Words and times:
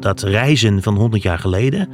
dat 0.00 0.22
reizen 0.22 0.82
van 0.82 0.96
100 0.96 1.22
jaar 1.22 1.38
geleden 1.38 1.88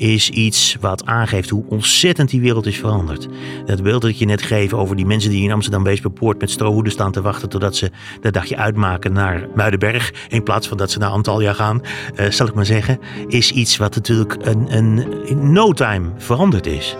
is 0.00 0.30
iets 0.30 0.76
wat 0.80 1.06
aangeeft 1.06 1.50
hoe 1.50 1.64
ontzettend 1.68 2.30
die 2.30 2.40
wereld 2.40 2.66
is 2.66 2.76
veranderd. 2.76 3.28
Dat 3.66 3.82
beeld 3.82 4.02
dat 4.02 4.18
je 4.18 4.24
net 4.24 4.42
geeft 4.42 4.72
over 4.72 4.96
die 4.96 5.06
mensen 5.06 5.30
die 5.30 5.44
in 5.44 5.52
Amsterdam 5.52 5.82
Weesperpoort 5.82 6.40
met 6.40 6.50
strohoeden 6.50 6.92
staan 6.92 7.12
te 7.12 7.20
wachten 7.20 7.48
totdat 7.48 7.76
ze 7.76 7.90
dat 8.20 8.32
dagje 8.32 8.56
uitmaken 8.56 9.12
naar 9.12 9.48
Muidenberg 9.54 10.12
in 10.28 10.42
plaats 10.42 10.68
van 10.68 10.76
dat 10.76 10.90
ze 10.90 10.98
naar 10.98 11.10
Antalya 11.10 11.52
gaan, 11.52 11.82
uh, 12.16 12.30
zal 12.30 12.46
ik 12.46 12.54
maar 12.54 12.66
zeggen, 12.66 12.98
is 13.26 13.50
iets 13.52 13.76
wat 13.76 13.94
natuurlijk 13.94 14.36
een, 14.40 14.76
een, 14.76 15.26
in 15.26 15.52
no 15.52 15.72
time 15.72 16.10
veranderd 16.16 16.66
is. 16.66 16.96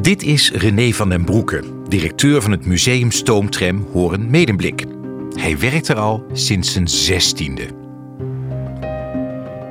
Dit 0.00 0.22
is 0.22 0.50
René 0.52 0.92
van 0.92 1.08
den 1.08 1.24
Broeke, 1.24 1.62
directeur 1.88 2.42
van 2.42 2.50
het 2.50 2.66
museum 2.66 3.10
Stoomtram 3.10 3.86
Horen 3.92 4.30
Medemblik. 4.30 4.95
Hij 5.36 5.58
werkt 5.58 5.88
er 5.88 5.98
al 5.98 6.26
sinds 6.32 6.72
zijn 6.72 6.88
zestiende. 6.88 7.68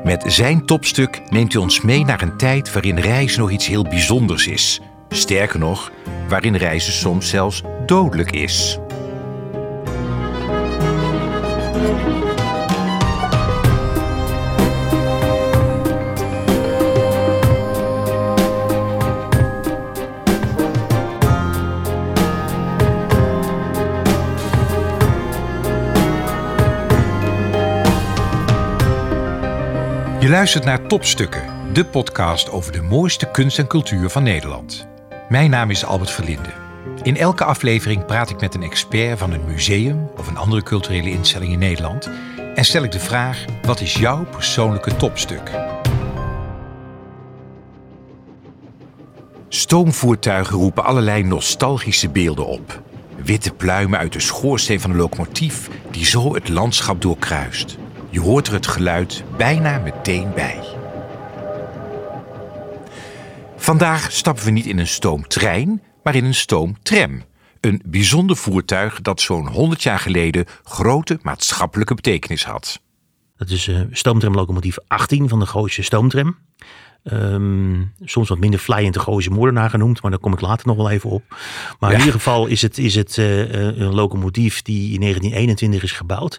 Met 0.03 0.23
zijn 0.27 0.65
topstuk 0.65 1.21
neemt 1.29 1.53
hij 1.53 1.61
ons 1.61 1.81
mee 1.81 2.05
naar 2.05 2.21
een 2.21 2.37
tijd 2.37 2.73
waarin 2.73 2.99
reizen 2.99 3.39
nog 3.39 3.51
iets 3.51 3.67
heel 3.67 3.83
bijzonders 3.83 4.47
is. 4.47 4.81
Sterker 5.09 5.59
nog, 5.59 5.91
waarin 6.27 6.55
reizen 6.55 6.93
soms 6.93 7.29
zelfs 7.29 7.61
dodelijk 7.85 8.31
is. 8.31 8.79
Je 30.26 30.31
luistert 30.31 30.65
naar 30.65 30.87
Topstukken, 30.87 31.73
de 31.73 31.85
podcast 31.85 32.49
over 32.49 32.71
de 32.71 32.81
mooiste 32.81 33.31
kunst 33.31 33.59
en 33.59 33.68
cultuur 33.68 34.09
van 34.09 34.23
Nederland. 34.23 34.87
Mijn 35.29 35.49
naam 35.49 35.70
is 35.70 35.85
Albert 35.85 36.12
Verlinde. 36.12 36.54
In 37.01 37.18
elke 37.18 37.43
aflevering 37.43 38.05
praat 38.05 38.29
ik 38.29 38.40
met 38.40 38.55
een 38.55 38.63
expert 38.63 39.20
van 39.20 39.31
een 39.31 39.46
museum 39.46 40.09
of 40.18 40.27
een 40.27 40.37
andere 40.37 40.63
culturele 40.63 41.09
instelling 41.09 41.51
in 41.51 41.59
Nederland 41.59 42.09
en 42.55 42.65
stel 42.65 42.84
ik 42.84 42.91
de 42.91 42.99
vraag: 42.99 43.46
wat 43.62 43.81
is 43.81 43.93
jouw 43.93 44.26
persoonlijke 44.26 44.96
topstuk? 44.96 45.51
Stoomvoertuigen 49.49 50.57
roepen 50.57 50.84
allerlei 50.84 51.23
nostalgische 51.23 52.09
beelden 52.09 52.48
op. 52.48 52.81
Witte 53.15 53.53
pluimen 53.53 53.99
uit 53.99 54.13
de 54.13 54.20
schoorsteen 54.20 54.81
van 54.81 54.90
een 54.90 54.98
locomotief 54.98 55.70
die 55.91 56.05
zo 56.05 56.34
het 56.34 56.49
landschap 56.49 57.01
doorkruist. 57.01 57.77
Je 58.16 58.21
hoort 58.21 58.48
er 58.48 58.54
het 58.54 58.68
geluid 58.68 59.24
bijna 59.38 59.80
meteen 59.80 60.34
bij. 60.34 60.60
Vandaag 63.55 64.12
stappen 64.12 64.46
we 64.46 64.52
niet 64.52 64.66
in 64.66 64.80
een 64.80 64.88
stoomtrein, 64.88 65.81
maar 66.03 66.16
in 66.16 66.25
een 66.25 66.34
stoomtram. 66.34 67.24
Een 67.59 67.81
bijzonder 67.86 68.36
voertuig 68.36 69.02
dat 69.02 69.22
zo'n 69.22 69.47
100 69.47 69.84
jaar 69.84 70.00
geleden 70.00 70.46
grote 70.63 71.19
maatschappelijke 71.22 71.96
betekenis 71.96 72.46
had. 72.46 72.81
Dat 73.38 73.50
is 73.50 73.68
uh, 73.68 73.81
stoomtramlocomotief 73.91 74.78
18 74.88 75.30
van 75.30 75.40
de 75.40 75.46
Gooise 75.46 75.84
Stoomtram. 75.84 76.38
Ehm, 77.06 77.84
soms 78.03 78.29
wat 78.29 78.38
minder 78.38 78.59
flyend 78.59 78.94
de 78.94 79.00
Gooise 79.00 79.29
moordenaar 79.29 79.69
genoemd, 79.69 80.01
maar 80.01 80.11
daar 80.11 80.19
kom 80.19 80.34
ik 80.34 80.41
later 80.41 80.67
nog 80.67 80.75
wel 80.75 80.89
even 80.89 81.09
op. 81.09 81.23
Maar 81.79 81.91
in 81.91 81.97
ieder 81.97 82.13
geval 82.13 82.45
is 82.45 82.62
het, 82.62 82.78
is 82.78 82.95
het 82.95 83.17
uh, 83.17 83.53
een 83.53 83.94
locomotief 83.94 84.62
die 84.62 84.94
in 84.94 85.00
1921 85.00 85.84
is 85.84 85.91
gebouwd. 85.91 86.38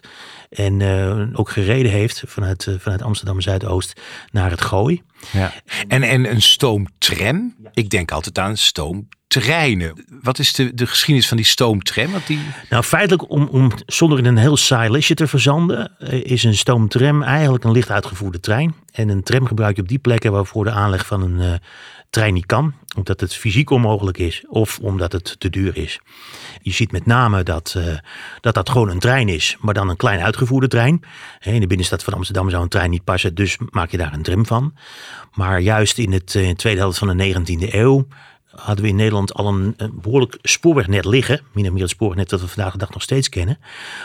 En 0.49 0.79
uh, 0.79 1.39
ook 1.39 1.49
gereden 1.49 1.91
heeft 1.91 2.23
vanuit, 2.25 2.67
vanuit 2.79 3.01
Amsterdam 3.01 3.41
Zuidoost 3.41 4.01
naar 4.31 4.49
het 4.49 4.61
Gooi. 4.61 5.01
Ja. 5.31 5.53
En, 5.87 6.03
en 6.03 6.31
een 6.31 6.41
stoomtram? 6.41 7.55
Ik 7.73 7.89
denk 7.89 8.11
altijd 8.11 8.39
aan 8.39 8.57
stoom 8.57 9.07
treinen. 9.27 10.05
Wat 10.21 10.39
is 10.39 10.53
de, 10.53 10.73
de 10.73 10.87
geschiedenis 10.87 11.27
van 11.27 11.37
die 11.37 11.45
stoomtram? 11.45 12.11
Want 12.11 12.27
die... 12.27 12.39
Nou, 12.69 12.83
feitelijk, 12.83 13.29
om, 13.29 13.47
om 13.47 13.71
zonder 13.85 14.17
in 14.17 14.25
een 14.25 14.37
heel 14.37 14.57
saai 14.57 14.89
listje 14.89 15.13
te 15.13 15.27
verzanden, 15.27 15.91
is 16.23 16.43
een 16.43 16.55
stoomtram 16.55 17.23
eigenlijk 17.23 17.63
een 17.63 17.71
licht 17.71 17.89
uitgevoerde 17.89 18.39
trein. 18.39 18.75
En 18.91 19.09
een 19.09 19.23
tram 19.23 19.45
gebruik 19.45 19.75
je 19.75 19.81
op 19.81 19.87
die 19.87 19.99
plekken 19.99 20.31
waarvoor 20.31 20.63
de 20.63 20.71
aanleg 20.71 21.05
van 21.05 21.21
een 21.21 21.39
uh, 21.39 21.53
trein 22.09 22.33
niet 22.33 22.45
kan. 22.45 22.73
Omdat 22.95 23.19
het 23.19 23.35
fysiek 23.35 23.69
onmogelijk 23.69 24.17
is 24.17 24.45
of 24.47 24.79
omdat 24.79 25.11
het 25.11 25.39
te 25.39 25.49
duur 25.49 25.77
is. 25.77 25.99
Je 26.61 26.71
ziet 26.71 26.91
met 26.91 27.05
name 27.05 27.43
dat, 27.43 27.73
uh, 27.77 27.97
dat 28.41 28.53
dat 28.53 28.69
gewoon 28.69 28.89
een 28.89 28.99
trein 28.99 29.29
is, 29.29 29.57
maar 29.59 29.73
dan 29.73 29.89
een 29.89 29.95
klein 29.95 30.21
uitgevoerde 30.21 30.67
trein. 30.67 31.01
In 31.39 31.59
de 31.59 31.67
binnenstad 31.67 32.03
van 32.03 32.13
Amsterdam 32.13 32.49
zou 32.49 32.63
een 32.63 32.69
trein 32.69 32.89
niet 32.89 33.03
passen, 33.03 33.35
dus 33.35 33.57
maak 33.69 33.91
je 33.91 33.97
daar 33.97 34.13
een 34.13 34.23
tram 34.23 34.45
van. 34.45 34.73
Maar 35.33 35.59
juist 35.59 35.97
in 35.97 36.11
het 36.11 36.33
uh, 36.33 36.51
tweede 36.51 36.79
helft 36.79 36.97
van 36.97 37.17
de 37.17 37.33
19e 37.33 37.73
eeuw 37.73 38.07
hadden 38.59 38.83
we 38.83 38.89
in 38.89 38.95
Nederland 38.95 39.33
al 39.33 39.47
een, 39.47 39.75
behoorlijk 39.93 40.37
spoorwegnet 40.41 41.05
liggen. 41.05 41.41
Min 41.53 41.65
of 41.65 41.71
meer 41.71 41.81
het 41.81 41.89
spoorwegnet 41.89 42.29
dat 42.29 42.41
we 42.41 42.47
vandaag 42.47 42.71
de 42.71 42.77
dag 42.77 42.89
nog 42.89 43.01
steeds 43.01 43.29
kennen. 43.29 43.59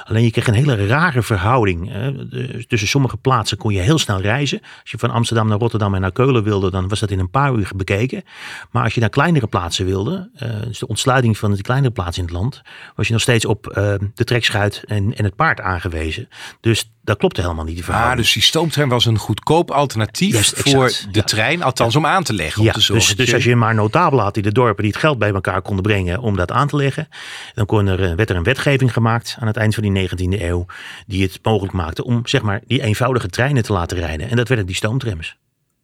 Alleen 0.04 0.24
je 0.24 0.30
kreeg 0.30 0.46
een 0.46 0.54
hele 0.54 0.86
rare 0.86 1.22
verhouding. 1.22 1.92
Tussen 2.68 2.88
sommige 2.88 3.16
plaatsen 3.16 3.56
kon 3.56 3.72
je 3.72 3.80
heel 3.80 3.98
snel 3.98 4.20
reizen. 4.20 4.60
Als 4.80 4.90
je 4.90 4.98
van 4.98 5.10
Amsterdam 5.10 5.48
naar 5.48 5.58
Rotterdam 5.58 5.94
en 5.94 6.00
naar 6.00 6.12
Keulen 6.12 6.42
wilde, 6.42 6.70
dan 6.70 6.88
was 6.88 7.00
dat 7.00 7.10
in 7.10 7.18
een 7.18 7.30
paar 7.30 7.54
uur 7.54 7.70
bekeken. 7.76 8.24
Maar 8.70 8.82
als 8.84 8.94
je 8.94 9.00
naar 9.00 9.08
kleinere 9.08 9.46
plaatsen 9.46 9.86
wilde, 9.86 10.30
uh, 10.42 10.48
dus 10.66 10.78
de 10.78 10.86
ontsluiting 10.86 11.38
van 11.38 11.54
de 11.54 11.62
kleinere 11.62 11.92
plaatsen 11.92 12.22
in 12.22 12.28
het 12.28 12.38
land, 12.38 12.62
was 12.96 13.06
je 13.06 13.12
nog 13.12 13.22
steeds 13.22 13.44
op 13.44 13.66
uh, 13.66 13.74
de 14.14 14.24
trekschuit 14.24 14.82
en, 14.86 15.16
en 15.16 15.24
het 15.24 15.36
paard 15.36 15.60
aangewezen. 15.60 16.28
Dus 16.60 16.90
dat 17.04 17.18
klopte 17.18 17.40
helemaal 17.40 17.64
niet. 17.64 17.76
Die 17.76 17.94
ah, 17.94 18.16
dus 18.16 18.32
die 18.32 18.42
stoomtrein 18.42 18.88
was 18.88 19.04
een 19.04 19.18
goedkoop 19.18 19.70
alternatief 19.70 20.52
voor 20.56 20.92
de 21.10 21.24
trein, 21.24 21.62
althans 21.62 21.96
om 21.96 22.06
aan 22.06 22.22
te 22.22 22.32
leggen. 22.32 22.62
Ja, 22.62 22.72
te 22.72 22.92
dus, 22.92 23.16
dus 23.16 23.34
als 23.34 23.44
je 23.44 23.56
maar 23.56 23.74
notabelen 23.74 24.24
had 24.24 24.36
de 24.42 24.52
dorpen 24.52 24.82
die 24.82 24.92
het 24.92 25.00
geld 25.00 25.18
bij 25.18 25.32
elkaar 25.32 25.62
konden 25.62 25.82
brengen 25.82 26.20
om 26.20 26.36
dat 26.36 26.52
aan 26.52 26.68
te 26.68 26.76
leggen, 26.76 27.08
dan 27.54 27.66
kon 27.66 27.86
er, 27.86 28.02
eh, 28.02 28.14
werd 28.14 28.30
er 28.30 28.36
een 28.36 28.42
wetgeving 28.42 28.92
gemaakt 28.92 29.36
aan 29.40 29.46
het 29.46 29.56
eind 29.56 29.74
van 29.74 29.82
die 29.82 29.92
19e 29.92 30.44
eeuw 30.44 30.66
die 31.06 31.22
het 31.22 31.38
mogelijk 31.42 31.72
maakte 31.72 32.04
om 32.04 32.26
zeg 32.26 32.42
maar 32.42 32.60
die 32.66 32.82
eenvoudige 32.82 33.28
treinen 33.28 33.62
te 33.62 33.72
laten 33.72 33.98
rijden. 33.98 34.30
En 34.30 34.36
dat 34.36 34.48
werden 34.48 34.66
die 34.66 34.74
stoomtrams. 34.74 35.36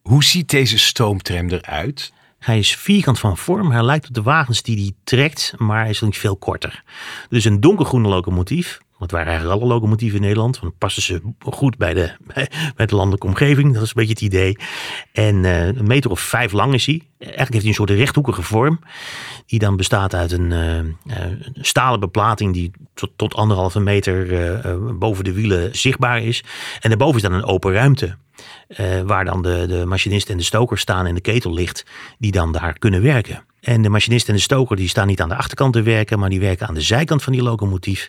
Hoe 0.02 0.24
ziet 0.24 0.50
deze 0.50 0.78
stoomtram 0.78 1.48
eruit? 1.48 2.12
Hij 2.38 2.58
is 2.58 2.76
vierkant 2.76 3.18
van 3.18 3.36
vorm. 3.36 3.70
Hij 3.70 3.82
lijkt 3.82 4.08
op 4.08 4.14
de 4.14 4.22
wagens 4.22 4.62
die 4.62 4.76
hij 4.76 4.92
trekt, 5.04 5.54
maar 5.56 5.80
hij 5.80 5.90
is 5.90 6.00
niet 6.00 6.18
veel 6.18 6.36
korter. 6.36 6.82
Dus 7.28 7.44
een 7.44 7.60
donkergroene 7.60 8.08
locomotief 8.08 8.80
want 8.98 9.10
waren 9.10 9.26
eigenlijk 9.26 9.60
alle 9.60 9.72
locomotieven 9.72 10.16
in 10.16 10.24
Nederland. 10.24 10.60
Want 10.60 10.78
passen 10.78 11.02
ze 11.02 11.20
goed 11.40 11.76
bij 11.76 11.94
de, 11.94 12.12
bij, 12.76 12.86
de 12.86 12.94
landelijke 12.94 13.26
omgeving. 13.26 13.74
Dat 13.74 13.82
is 13.82 13.88
een 13.88 13.94
beetje 13.94 14.12
het 14.12 14.20
idee. 14.20 14.56
En 15.12 15.44
uh, 15.44 15.66
een 15.66 15.86
meter 15.86 16.10
of 16.10 16.20
vijf 16.20 16.52
lang 16.52 16.74
is 16.74 16.86
hij. 16.86 17.02
Eigenlijk 17.18 17.52
heeft 17.52 17.62
hij 17.62 17.68
een 17.68 17.74
soort 17.74 17.90
rechthoekige 17.90 18.42
vorm. 18.42 18.80
Die 19.46 19.58
dan 19.58 19.76
bestaat 19.76 20.14
uit 20.14 20.32
een, 20.32 20.50
uh, 20.50 20.76
een 20.76 21.54
stalen 21.54 22.00
beplating 22.00 22.52
die 22.52 22.70
tot, 22.94 23.10
tot 23.16 23.34
anderhalve 23.34 23.80
meter 23.80 24.98
boven 24.98 25.24
de 25.24 25.32
wielen 25.32 25.76
zichtbaar 25.76 26.22
is. 26.22 26.44
En 26.80 26.88
daarboven 26.88 27.16
is 27.16 27.22
dan 27.22 27.32
een 27.32 27.44
open 27.44 27.72
ruimte. 27.72 28.16
Waar 29.04 29.24
dan 29.24 29.42
de, 29.42 29.64
de 29.68 29.84
machinist 29.86 30.30
en 30.30 30.36
de 30.36 30.42
stoker 30.42 30.78
staan 30.78 31.06
en 31.06 31.14
de 31.14 31.20
ketel 31.20 31.54
ligt. 31.54 31.84
Die 32.18 32.32
dan 32.32 32.52
daar 32.52 32.78
kunnen 32.78 33.02
werken. 33.02 33.46
En 33.60 33.82
de 33.82 33.88
machinist 33.88 34.28
en 34.28 34.34
de 34.34 34.40
stoker 34.40 34.76
die 34.76 34.88
staan 34.88 35.06
niet 35.06 35.20
aan 35.20 35.28
de 35.28 35.34
achterkant 35.34 35.72
te 35.72 35.82
werken, 35.82 36.18
maar 36.18 36.30
die 36.30 36.40
werken 36.40 36.66
aan 36.68 36.74
de 36.74 36.80
zijkant 36.80 37.22
van 37.22 37.32
die 37.32 37.42
locomotief. 37.42 38.08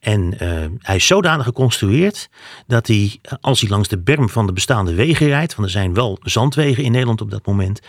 En 0.00 0.34
uh, 0.42 0.64
hij 0.78 0.96
is 0.96 1.06
zodanig 1.06 1.44
geconstrueerd 1.44 2.28
dat 2.66 2.86
hij, 2.86 3.20
als 3.40 3.60
hij 3.60 3.70
langs 3.70 3.88
de 3.88 3.98
berm 3.98 4.28
van 4.28 4.46
de 4.46 4.52
bestaande 4.52 4.94
wegen 4.94 5.26
rijdt, 5.26 5.54
want 5.54 5.68
er 5.68 5.74
zijn 5.74 5.94
wel 5.94 6.18
zandwegen 6.22 6.84
in 6.84 6.92
Nederland 6.92 7.20
op 7.20 7.30
dat 7.30 7.46
moment, 7.46 7.80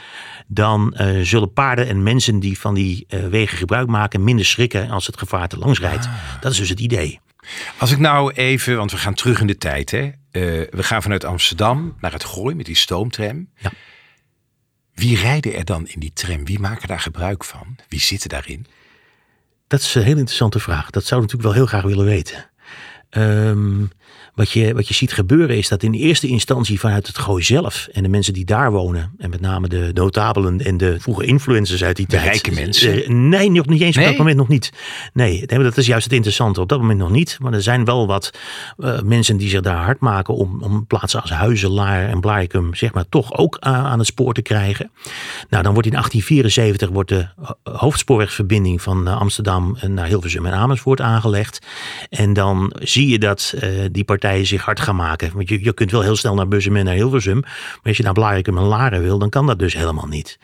dan 0.48 0.96
uh, 0.98 1.22
zullen 1.22 1.54
paarden 1.54 1.88
en 1.88 2.04
mensen 2.04 2.40
die 2.40 2.60
van 2.60 2.74
die 2.74 3.06
uh, 3.10 3.28
wegen 3.28 3.58
gebruik 3.58 3.88
maken 3.88 4.24
minder 4.24 4.46
schrikken 4.46 4.90
als 4.90 5.06
het 5.06 5.18
gevaar 5.18 5.48
te 5.48 5.58
langs 5.58 5.80
rijdt. 5.80 6.06
Ah. 6.06 6.42
Dat 6.42 6.52
is 6.52 6.58
dus 6.58 6.70
het 6.70 6.80
idee. 6.80 7.20
Als 7.78 7.92
ik 7.92 8.00
nou 8.00 8.34
even, 8.34 8.78
want 8.78 8.92
we 8.92 8.98
gaan 8.98 9.14
terug 9.14 9.42
in 9.42 9.48
de 9.48 9.58
tijd, 9.58 9.92
hè? 9.92 10.10
We 10.32 10.84
gaan 10.84 11.02
vanuit 11.02 11.24
Amsterdam 11.24 11.96
naar 12.00 12.12
het 12.12 12.24
Gooi 12.24 12.56
met 12.56 12.66
die 12.66 12.76
stoomtram. 12.76 13.50
Ja. 13.56 13.72
Wie 14.94 15.18
rijden 15.18 15.54
er 15.54 15.66
dan 15.66 15.88
in 15.88 16.00
die 16.00 16.14
tram? 16.14 16.46
Wie 16.46 16.60
maken 16.60 16.88
daar 16.88 17.00
gebruik 17.00 17.44
van? 17.44 17.76
Wie 17.88 18.00
zitten 18.00 18.30
daarin? 18.30 18.66
Dat 19.68 19.80
is 19.80 19.96
een 19.96 20.04
heel 20.04 20.18
interessante 20.18 20.60
vraag. 20.60 20.90
Dat 20.90 21.06
zou 21.06 21.22
ik 21.22 21.28
natuurlijk 21.32 21.56
wel 21.56 21.66
heel 21.66 21.80
graag 21.80 21.90
willen 21.90 22.06
weten. 22.06 22.50
Um, 23.10 23.92
wat 24.40 24.52
je, 24.52 24.74
wat 24.74 24.88
je 24.88 24.94
ziet 24.94 25.14
gebeuren 25.14 25.58
is 25.58 25.68
dat 25.68 25.84
in 25.84 25.94
eerste 25.94 26.28
instantie 26.28 26.80
vanuit 26.80 27.08
het 27.08 27.18
Gooi 27.18 27.44
zelf 27.44 27.88
en 27.92 28.04
de 28.04 28.10
mensen 28.10 28.34
die 28.34 28.46
daar 28.46 28.72
wonen, 28.72 29.12
en 29.18 29.30
met 29.30 29.42
name 29.42 29.68
de 29.68 29.92
notabelen 29.94 30.60
en 30.60 30.78
de 30.78 31.00
vroege 31.00 31.26
influencers 31.26 31.84
uit 31.84 31.96
die 31.96 32.06
de 32.06 32.12
tijd. 32.12 32.24
rijke 32.24 32.52
mensen? 32.52 32.98
Uh, 32.98 33.08
nee, 33.08 33.52
nog 33.52 33.66
niet 33.66 33.82
eens 33.82 33.98
op 33.98 34.04
dat 34.04 34.18
moment 34.18 34.38
nog 34.38 34.48
niet. 34.48 34.72
Nee, 35.14 35.46
dat 35.46 35.78
is 35.78 35.86
juist 35.86 36.04
het 36.04 36.14
interessante. 36.14 36.62
Op 36.62 36.70
dat 36.70 36.80
moment 36.80 37.00
nog 37.00 37.10
niet. 37.10 37.38
Maar 37.42 37.54
er 37.54 37.62
zijn 37.62 37.86
wel 37.86 38.08
wat 38.08 38.34
uh, 38.78 39.02
mensen 39.02 39.38
die 39.38 39.50
zich 39.50 39.62
daar 39.62 39.84
hard 39.84 40.00
maken 40.00 40.36
om, 40.36 40.64
om 40.64 40.86
plaatsen 40.86 41.22
als 41.22 41.32
Huizelaar 41.32 42.10
en 42.10 42.20
Blarikum, 42.20 42.76
zeg 42.76 42.94
maar, 42.94 43.06
toch 43.10 43.38
ook 43.38 43.58
uh, 43.68 43.86
aan 43.86 43.98
het 43.98 44.08
spoor 44.08 44.34
te 44.34 44.42
krijgen. 44.42 44.92
Nou, 45.50 45.64
dan 45.64 45.74
wordt 45.74 45.88
in 45.88 45.94
1874 45.94 46.90
wordt 46.90 47.10
de 47.10 47.28
hoofdspoorwegverbinding 47.64 48.82
van 48.82 49.08
Amsterdam 49.08 49.78
naar 49.88 50.08
Hilversum 50.08 50.46
en 50.46 50.54
Amersfoort 50.54 51.02
aangelegd. 51.02 51.66
En 52.10 52.34
dan 52.34 52.74
zie 52.80 53.08
je 53.08 53.20
dat 53.20 53.54
die 53.92 54.00
die 54.00 54.08
partijen 54.30 54.48
zich 54.48 54.66
hard 54.66 54.80
gaan 54.80 54.96
maken. 54.96 55.32
Want 55.34 55.50
je, 55.50 55.64
je 55.64 55.74
kunt 55.74 55.92
wel 55.92 56.02
heel 56.02 56.16
snel 56.16 56.36
naar 56.36 56.48
Bussum 56.48 56.76
en 56.76 56.86
naar 56.86 56.94
Hilversum. 56.94 57.40
Maar 57.40 57.80
als 57.84 57.98
je 57.98 58.04
naar 58.04 58.14
Blarikum 58.14 58.58
en 58.58 58.64
Laren 58.64 59.02
wil, 59.02 59.20
dan 59.20 59.30
kan 59.30 59.48
dat 59.48 59.60
dus 59.60 59.74
helemaal 59.74 60.08
niet. 60.08 60.40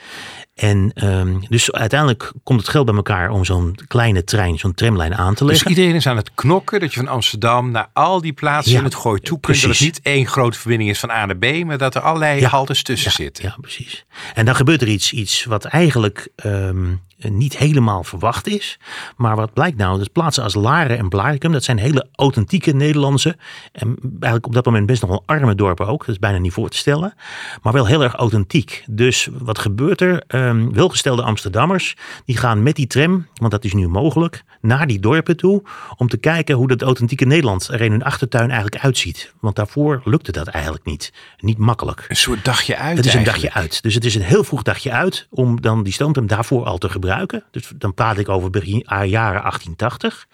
En 0.55 0.91
um, 1.05 1.41
dus 1.49 1.71
uiteindelijk 1.71 2.31
komt 2.43 2.59
het 2.59 2.69
geld 2.69 2.85
bij 2.85 2.95
elkaar 2.95 3.29
om 3.29 3.45
zo'n 3.45 3.77
kleine 3.87 4.23
trein, 4.23 4.59
zo'n 4.59 4.73
tramlijn 4.73 5.15
aan 5.15 5.33
te 5.33 5.43
Dus 5.43 5.51
leggen. 5.51 5.69
iedereen 5.69 5.95
is 5.95 6.07
aan 6.07 6.17
het 6.17 6.31
knokken 6.35 6.79
dat 6.79 6.93
je 6.93 6.99
van 6.99 7.07
Amsterdam 7.09 7.71
naar 7.71 7.89
al 7.93 8.21
die 8.21 8.33
plaatsen 8.33 8.71
Ja, 8.71 8.77
in 8.77 8.83
het 8.83 8.95
gooi 8.95 9.19
toe 9.21 9.39
kunt. 9.39 9.61
Dat 9.61 9.69
het 9.71 9.79
niet 9.79 9.99
één 10.03 10.27
grote 10.27 10.57
verbinding 10.59 10.89
is 10.89 10.99
van 10.99 11.09
A 11.11 11.25
naar 11.25 11.37
B, 11.37 11.63
maar 11.65 11.77
dat 11.77 11.95
er 11.95 12.01
allerlei 12.01 12.39
Ja. 12.39 12.49
haltes 12.49 12.83
tussen 12.83 13.11
ja, 13.11 13.15
zitten. 13.23 13.43
Ja, 13.43 13.55
precies. 13.61 14.05
En 14.33 14.45
dan 14.45 14.55
gebeurt 14.55 14.81
er 14.81 14.87
iets, 14.87 15.13
iets 15.13 15.45
wat 15.45 15.65
eigenlijk 15.65 16.27
ehm, 16.35 16.93
niet 17.17 17.57
helemaal 17.57 18.03
verwacht 18.03 18.47
is. 18.47 18.79
Maar 19.15 19.35
wat 19.35 19.53
blijkt 19.53 19.77
nou, 19.77 19.97
dat 19.99 20.11
plaatsen 20.11 20.43
als 20.43 20.53
Laren 20.53 20.97
en 20.97 21.09
Blarikum, 21.09 21.51
dat 21.51 21.63
zijn 21.63 21.77
hele 21.77 22.07
authentieke 22.15 22.71
Nederlandse. 22.71 23.37
En 23.71 23.97
eigenlijk 24.11 24.45
op 24.45 24.53
dat 24.53 24.65
moment 24.65 24.85
best 24.85 25.01
nog 25.01 25.09
wel 25.09 25.23
arme 25.25 25.55
dorpen 25.55 25.87
ook. 25.87 25.99
Dat 25.99 26.15
is 26.15 26.19
bijna 26.19 26.37
niet 26.37 26.53
voor 26.53 26.69
te 26.69 26.77
stellen. 26.77 27.13
Maar 27.61 27.73
wel 27.73 27.85
heel 27.85 28.03
erg 28.03 28.13
authentiek. 28.13 28.83
Dus 28.87 29.27
wat 29.31 29.59
gebeurt 29.59 30.01
er? 30.01 30.23
Ehm, 30.45 30.71
welgestelde 30.71 31.21
Amsterdammers, 31.21 31.95
die 32.25 32.37
gaan 32.37 32.63
met 32.63 32.75
die 32.75 32.87
tram, 32.87 33.27
want 33.33 33.51
dat 33.51 33.63
is 33.63 33.73
nu 33.73 33.87
mogelijk, 33.87 34.43
naar 34.61 34.87
die 34.87 34.99
dorpen 34.99 35.37
toe. 35.37 35.63
Om 35.97 36.07
te 36.07 36.17
kijken 36.17 36.55
hoe 36.55 36.67
dat 36.67 36.81
authentieke 36.81 37.25
Nederland 37.25 37.67
er 37.67 37.81
in 37.81 37.91
hun 37.91 38.03
achtertuin 38.03 38.51
eigenlijk 38.51 38.83
uitziet. 38.83 39.33
Want 39.39 39.55
daarvoor 39.55 40.01
lukte 40.03 40.31
dat 40.31 40.47
eigenlijk 40.47 40.85
niet. 40.85 41.13
Niet 41.37 41.57
makkelijk. 41.57 42.05
Een 42.07 42.15
soort 42.15 42.45
dagje 42.45 42.77
uit 42.77 42.97
Het 42.97 43.05
is 43.05 43.13
een 43.13 43.17
eigenlijk. 43.19 43.43
dagje 43.53 43.61
uit. 43.61 43.83
Dus 43.83 43.93
het 43.93 44.05
is 44.05 44.15
een 44.15 44.21
heel 44.21 44.43
vroeg 44.43 44.61
dagje 44.61 44.91
uit 44.91 45.27
om 45.29 45.61
dan 45.61 45.83
die 45.83 45.93
stoomtram 45.93 46.27
daarvoor 46.27 46.65
al 46.65 46.77
te 46.77 46.89
gebruiken. 46.89 47.43
Dus 47.51 47.71
dan 47.75 47.93
praat 47.93 48.17
ik 48.17 48.29
over 48.29 48.49
begin 48.49 48.85
ah, 48.85 49.05
jaren 49.09 49.41
1880. 49.41 50.27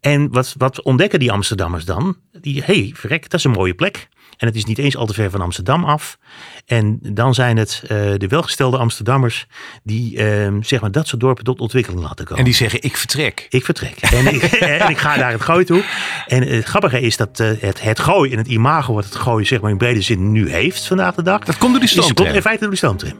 En 0.00 0.32
wat, 0.32 0.54
wat 0.56 0.82
ontdekken 0.82 1.18
die 1.18 1.32
Amsterdammers 1.32 1.84
dan? 1.84 2.16
Die, 2.32 2.62
hey, 2.62 2.90
verrek, 2.94 3.22
dat 3.22 3.38
is 3.38 3.44
een 3.44 3.50
mooie 3.50 3.74
plek. 3.74 4.08
En 4.36 4.46
het 4.46 4.56
is 4.56 4.64
niet 4.64 4.78
eens 4.78 4.96
al 4.96 5.06
te 5.06 5.14
ver 5.14 5.30
van 5.30 5.40
Amsterdam 5.40 5.84
af. 5.84 6.18
En 6.66 6.98
dan 7.02 7.34
zijn 7.34 7.56
het 7.56 7.80
eh, 7.82 7.88
de 8.16 8.26
welgestelde 8.28 8.76
Amsterdammers 8.76 9.46
die 9.82 10.18
eh, 10.18 10.52
zeg 10.60 10.80
maar 10.80 10.90
dat 10.90 11.08
soort 11.08 11.20
dorpen 11.20 11.44
tot 11.44 11.60
ontwikkeling 11.60 12.02
laten 12.02 12.24
komen. 12.24 12.38
En 12.38 12.44
die 12.44 12.54
zeggen, 12.54 12.82
ik 12.82 12.96
vertrek. 12.96 13.46
Ik 13.50 13.64
vertrek. 13.64 13.98
En 14.00 14.34
ik, 14.34 14.42
en 14.82 14.88
ik 14.90 14.98
ga 14.98 15.16
naar 15.16 15.32
het 15.32 15.42
gooi 15.42 15.64
toe. 15.64 15.84
En 16.26 16.42
het 16.48 16.64
grappige 16.64 17.00
is 17.00 17.16
dat 17.16 17.40
eh, 17.40 17.50
het, 17.60 17.82
het 17.82 17.98
gooi 18.00 18.32
en 18.32 18.38
het 18.38 18.46
imago 18.48 18.94
wat 18.94 19.04
het 19.04 19.16
gooi 19.16 19.44
zeg 19.44 19.60
maar 19.60 19.70
in 19.70 19.78
brede 19.78 20.00
zin 20.02 20.32
nu 20.32 20.50
heeft 20.50 20.86
vandaag 20.86 21.14
de 21.14 21.22
dag. 21.22 21.44
Dat 21.44 21.58
komt 21.58 21.70
door 21.70 21.80
die 21.80 21.88
is- 21.88 21.94
komt 21.94 22.04
stoomtram. 22.04 22.34
in 22.36 22.42
feite 22.42 22.60
door 22.62 22.70
de 22.70 22.76
stoomtram. 22.76 23.12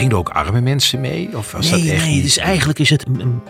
Gingen 0.00 0.12
er 0.14 0.18
ook 0.18 0.28
arme 0.28 0.60
mensen 0.60 1.00
mee? 1.00 1.36
Of 1.36 1.52
was 1.52 1.70
Nee, 1.70 1.80
dat 1.82 1.90
echt 1.90 2.04
nee, 2.04 2.14
niet? 2.14 2.22
dus 2.22 2.36
eigenlijk 2.38 2.78
is 2.78 2.90
het 2.90 3.04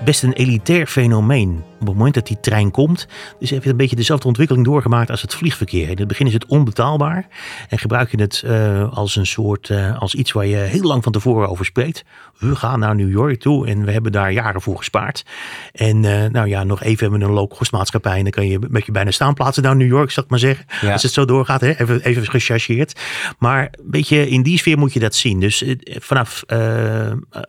best 0.04 0.22
een 0.22 0.32
elitair 0.32 0.86
fenomeen. 0.86 1.62
Op 1.80 1.86
het 1.86 1.96
moment 1.96 2.14
dat 2.14 2.26
die 2.26 2.40
trein 2.40 2.70
komt, 2.70 3.06
dus 3.38 3.50
heeft 3.50 3.62
het 3.62 3.72
een 3.72 3.78
beetje 3.78 3.96
dezelfde 3.96 4.26
ontwikkeling 4.26 4.66
doorgemaakt 4.66 5.10
als 5.10 5.22
het 5.22 5.34
vliegverkeer. 5.34 5.88
In 5.88 5.98
het 5.98 6.08
begin 6.08 6.26
is 6.26 6.32
het 6.32 6.46
onbetaalbaar 6.46 7.26
en 7.68 7.78
gebruik 7.78 8.10
je 8.10 8.20
het 8.20 8.42
eh, 8.46 8.92
als 8.96 9.16
een 9.16 9.26
soort, 9.26 9.70
eh, 9.70 9.98
als 9.98 10.14
iets 10.14 10.32
waar 10.32 10.46
je 10.46 10.56
heel 10.56 10.82
lang 10.82 11.02
van 11.02 11.12
tevoren 11.12 11.48
over 11.48 11.64
spreekt. 11.64 12.04
We 12.38 12.56
gaan 12.56 12.78
naar 12.78 12.94
New 12.94 13.10
York 13.10 13.40
toe 13.40 13.66
en 13.66 13.84
we 13.84 13.92
hebben 13.92 14.12
daar 14.12 14.32
jaren 14.32 14.60
voor 14.60 14.76
gespaard. 14.76 15.24
En 15.72 16.04
eh, 16.04 16.30
nou 16.30 16.48
ja, 16.48 16.64
nog 16.64 16.82
even 16.82 17.00
hebben 17.00 17.18
we 17.18 17.24
een 17.24 17.32
low-cost 17.32 17.72
maatschappij 17.72 18.16
en 18.16 18.22
dan 18.22 18.32
kan 18.32 18.46
je 18.46 18.58
met 18.68 18.86
je 18.86 18.92
bijna 18.92 19.10
staanplaatsen 19.10 19.62
naar 19.62 19.76
New 19.76 19.88
York, 19.88 20.10
zal 20.10 20.22
ik 20.22 20.30
maar 20.30 20.38
zeggen. 20.38 20.66
Ja. 20.80 20.92
Als 20.92 21.02
het 21.02 21.12
zo 21.12 21.24
doorgaat, 21.24 21.60
hè? 21.60 21.78
Even, 21.78 22.02
even 22.02 22.26
gechargeerd. 22.26 23.00
Maar 23.38 23.62
een 23.62 23.90
beetje 23.90 24.28
in 24.28 24.42
die 24.42 24.58
sfeer 24.58 24.78
moet 24.78 24.92
je 24.92 25.00
dat 25.00 25.14
zien. 25.14 25.40
Dus 25.40 25.64
vanaf 25.86 26.42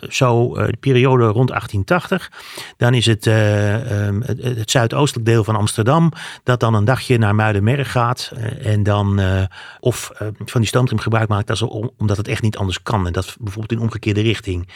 zo 0.10 0.54
de 0.54 0.78
periode 0.80 1.24
rond 1.24 1.50
1880, 1.50 2.32
dan 2.78 2.94
is 2.94 3.06
het 3.06 3.28
eh, 3.28 4.08
ehm, 4.08 4.21
het, 4.26 4.44
het 4.44 4.72
zuidoostelijk 4.72 5.26
deel 5.28 5.44
van 5.44 5.56
Amsterdam, 5.56 6.12
dat 6.44 6.60
dan 6.60 6.74
een 6.74 6.86
dagje 6.86 7.18
naar 7.18 7.36
Muidenberg 7.36 7.92
gaat. 7.92 8.32
eh, 8.36 8.72
en 8.72 8.84
dan 8.84 9.20
eh, 9.20 9.44
of 9.80 10.10
eh, 10.18 10.28
van 10.46 10.62
die 10.62 10.70
stoomtram 10.70 11.00
gebruik 11.00 11.30
maakt, 11.30 11.62
om- 11.62 11.92
omdat 11.98 12.18
het 12.18 12.28
echt 12.28 12.42
niet 12.42 12.58
anders 12.58 12.82
kan. 12.84 13.08
En 13.08 13.14
dat 13.14 13.36
bijvoorbeeld 13.40 13.80
in 13.80 13.86
omgekeerde 13.86 14.22
richting. 14.22 14.68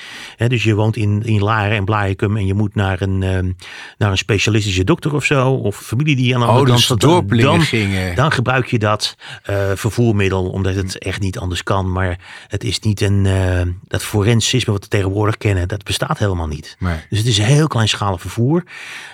Dus 0.47 0.63
je 0.63 0.73
woont 0.75 0.95
in, 0.95 1.23
in 1.23 1.39
Laren 1.41 1.77
en 1.77 1.85
Blarikum 1.85 2.37
en 2.37 2.45
je 2.45 2.53
moet 2.53 2.75
naar 2.75 3.01
een, 3.01 3.23
ehm, 3.23 3.51
naar 3.97 4.11
een 4.11 4.17
specialistische 4.17 4.83
dokter 4.83 5.13
of 5.13 5.25
zo. 5.25 5.51
Of 5.51 5.77
familie 5.77 6.15
die 6.15 6.33
aan 6.33 6.39
de 6.39 6.45
Oh, 6.45 6.51
andere 6.51 6.69
kant 6.69 6.79
dus 6.79 6.87
dan, 6.97 7.09
dan 8.15 8.31
gebruik 8.31 8.67
je 8.67 8.79
dat 8.79 9.15
vervoermiddel 9.75 10.49
omdat 10.49 10.75
het 10.75 10.97
echt 10.97 11.19
niet 11.19 11.37
anders 11.39 11.63
kan. 11.63 11.91
Maar 11.91 12.19
het 12.47 12.63
is 12.63 12.79
niet 12.79 13.01
een, 13.01 13.27
dat 13.87 14.03
forensisme 14.03 14.73
wat 14.73 14.83
we 14.83 14.89
tegenwoordig 14.89 15.37
kennen. 15.37 15.67
Dat 15.67 15.83
bestaat 15.83 16.17
helemaal 16.19 16.47
niet. 16.47 16.75
Nee. 16.79 16.95
Dus 17.09 17.17
het 17.19 17.27
is 17.27 17.37
een 17.37 17.43
heel 17.45 17.67
kleinschalig 17.67 18.21
vervoer. 18.21 18.63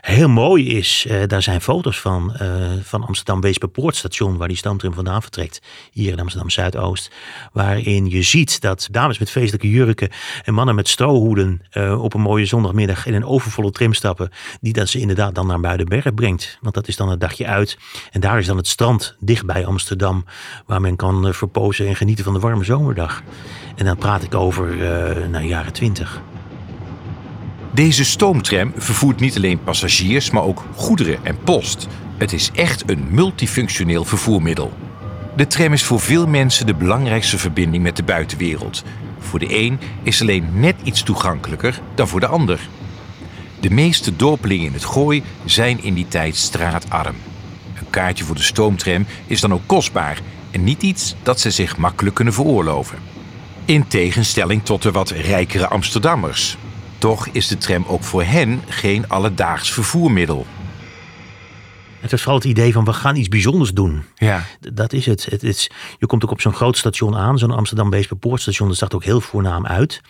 Heel 0.01 0.20
mooi 0.27 0.69
is, 0.69 1.05
eh, 1.07 1.27
daar 1.27 1.41
zijn 1.41 1.61
foto's 1.61 1.99
van, 1.99 2.35
eh, 2.35 2.47
van 2.83 3.03
Amsterdam 3.03 3.41
Weesperpoortstation, 3.41 4.37
waar 4.37 4.47
die 4.47 4.57
stoomtram 4.57 4.93
vandaan 4.93 5.21
vertrekt. 5.21 5.61
Hier 5.91 6.11
in 6.11 6.19
Amsterdam 6.19 6.49
Zuidoost. 6.49 7.11
Waarin 7.53 8.09
je 8.09 8.21
ziet 8.21 8.61
dat 8.61 8.87
dames 8.91 9.19
met 9.19 9.29
feestelijke 9.29 9.69
jurken 9.69 10.09
en 10.43 10.53
mannen 10.53 10.75
met 10.75 10.87
strohoeden 10.87 11.61
eh, 11.69 12.03
op 12.03 12.13
een 12.13 12.21
mooie 12.21 12.45
zondagmiddag 12.45 13.05
in 13.05 13.13
een 13.13 13.25
overvolle 13.25 13.71
tram 13.71 13.93
stappen. 13.93 14.29
Die 14.61 14.73
dat 14.73 14.89
ze 14.89 14.99
inderdaad 14.99 15.35
dan 15.35 15.47
naar 15.47 15.59
Muidenberg 15.59 16.13
brengt. 16.13 16.57
Want 16.61 16.75
dat 16.75 16.87
is 16.87 16.95
dan 16.95 17.09
het 17.09 17.19
dagje 17.19 17.45
uit. 17.45 17.77
En 18.11 18.19
daar 18.19 18.37
is 18.37 18.45
dan 18.45 18.57
het 18.57 18.67
strand 18.67 19.15
dicht 19.19 19.45
bij 19.45 19.65
Amsterdam. 19.65 20.25
Waar 20.65 20.81
men 20.81 20.95
kan 20.95 21.33
verpozen 21.33 21.87
en 21.87 21.95
genieten 21.95 22.23
van 22.23 22.33
de 22.33 22.39
warme 22.39 22.63
zomerdag. 22.63 23.23
En 23.75 23.85
dan 23.85 23.97
praat 23.97 24.23
ik 24.23 24.35
over 24.35 24.75
naar 25.29 25.43
jaren 25.43 25.73
twintig. 25.73 26.21
Deze 27.73 28.05
stoomtram 28.05 28.73
vervoert 28.75 29.19
niet 29.19 29.35
alleen 29.35 29.63
passagiers, 29.63 30.31
maar 30.31 30.43
ook 30.43 30.63
goederen 30.75 31.19
en 31.23 31.37
post. 31.43 31.87
Het 32.17 32.33
is 32.33 32.51
echt 32.53 32.89
een 32.89 33.07
multifunctioneel 33.09 34.05
vervoermiddel. 34.05 34.73
De 35.35 35.47
tram 35.47 35.73
is 35.73 35.83
voor 35.83 35.99
veel 35.99 36.27
mensen 36.27 36.65
de 36.65 36.73
belangrijkste 36.73 37.37
verbinding 37.37 37.83
met 37.83 37.95
de 37.95 38.03
buitenwereld. 38.03 38.83
Voor 39.19 39.39
de 39.39 39.59
een 39.59 39.79
is 40.03 40.21
alleen 40.21 40.49
net 40.53 40.75
iets 40.83 41.03
toegankelijker 41.03 41.81
dan 41.95 42.07
voor 42.07 42.19
de 42.19 42.27
ander. 42.27 42.59
De 43.59 43.69
meeste 43.69 44.15
dorpelingen 44.15 44.65
in 44.65 44.73
het 44.73 44.85
Gooi 44.85 45.23
zijn 45.45 45.83
in 45.83 45.93
die 45.93 46.07
tijd 46.07 46.35
straatarm. 46.35 47.15
Een 47.73 47.89
kaartje 47.89 48.23
voor 48.23 48.35
de 48.35 48.41
stoomtram 48.41 49.05
is 49.27 49.41
dan 49.41 49.53
ook 49.53 49.61
kostbaar 49.65 50.19
en 50.51 50.63
niet 50.63 50.83
iets 50.83 51.15
dat 51.23 51.39
ze 51.39 51.51
zich 51.51 51.77
makkelijk 51.77 52.15
kunnen 52.15 52.33
veroorloven. 52.33 52.97
In 53.65 53.87
tegenstelling 53.87 54.65
tot 54.65 54.81
de 54.81 54.91
wat 54.91 55.09
rijkere 55.09 55.67
Amsterdammers. 55.67 56.57
Toch 57.01 57.27
is 57.27 57.47
de 57.47 57.57
tram 57.57 57.85
ook 57.87 58.03
voor 58.03 58.23
hen 58.23 58.61
geen 58.67 59.09
alledaags 59.09 59.71
vervoermiddel. 59.71 60.45
Het 62.01 62.13
is 62.13 62.21
vooral 62.21 62.39
het 62.39 62.49
idee 62.49 62.73
van 62.73 62.85
we 62.85 62.93
gaan 62.93 63.15
iets 63.15 63.27
bijzonders 63.27 63.71
doen. 63.71 64.03
Ja. 64.15 64.43
Dat 64.73 64.93
is 64.93 65.05
het. 65.05 65.25
het 65.25 65.43
is, 65.43 65.69
je 65.99 66.05
komt 66.05 66.23
ook 66.23 66.31
op 66.31 66.41
zo'n 66.41 66.53
groot 66.53 66.77
station 66.77 67.15
aan, 67.15 67.37
zo'n 67.37 67.51
Amsterdam 67.51 67.89
Beesperpoortstation. 67.89 68.67
Dat 68.67 68.77
zag 68.77 68.89
er 68.89 68.95
ook 68.95 69.03
heel 69.03 69.21
voornaam 69.21 69.65
uit. 69.65 70.01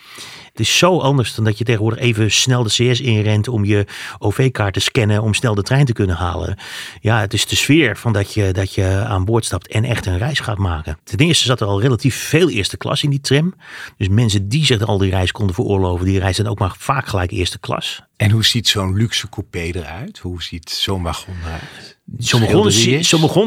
Het 0.52 0.60
is 0.60 0.78
zo 0.78 0.98
anders 0.98 1.34
dan 1.34 1.44
dat 1.44 1.58
je 1.58 1.64
tegenwoordig 1.64 1.98
even 1.98 2.30
snel 2.30 2.62
de 2.62 2.68
CS 2.68 3.00
inrent 3.00 3.48
om 3.48 3.64
je 3.64 3.86
OV-kaart 4.18 4.74
te 4.74 4.80
scannen 4.80 5.22
om 5.22 5.34
snel 5.34 5.54
de 5.54 5.62
trein 5.62 5.84
te 5.84 5.92
kunnen 5.92 6.16
halen. 6.16 6.58
Ja, 7.00 7.20
het 7.20 7.32
is 7.32 7.46
de 7.46 7.56
sfeer 7.56 7.96
van 7.96 8.12
dat 8.12 8.34
je, 8.34 8.52
dat 8.52 8.74
je 8.74 9.04
aan 9.06 9.24
boord 9.24 9.44
stapt 9.44 9.68
en 9.68 9.84
echt 9.84 10.06
een 10.06 10.18
reis 10.18 10.40
gaat 10.40 10.58
maken. 10.58 10.98
Ten 11.04 11.18
eerste 11.18 11.44
zat 11.44 11.60
er 11.60 11.66
al 11.66 11.80
relatief 11.80 12.16
veel 12.16 12.50
eerste 12.50 12.76
klas 12.76 13.02
in 13.02 13.10
die 13.10 13.20
tram. 13.20 13.54
Dus 13.96 14.08
mensen 14.08 14.48
die 14.48 14.64
zich 14.64 14.82
al 14.82 14.98
die 14.98 15.10
reis 15.10 15.32
konden 15.32 15.54
veroorloven, 15.54 16.06
die 16.06 16.18
reizen 16.18 16.46
ook 16.46 16.58
maar 16.58 16.74
vaak 16.78 17.06
gelijk 17.06 17.30
eerste 17.30 17.58
klas. 17.58 18.02
En 18.16 18.30
hoe 18.30 18.44
ziet 18.44 18.68
zo'n 18.68 18.94
luxe 18.94 19.28
coupé 19.28 19.58
eruit? 19.58 20.18
Hoe 20.18 20.42
ziet 20.42 20.70
zo'n 20.70 21.02
wagon 21.02 21.34
eruit? 21.44 21.81
Wagon, 22.18 22.66
is, 22.66 22.86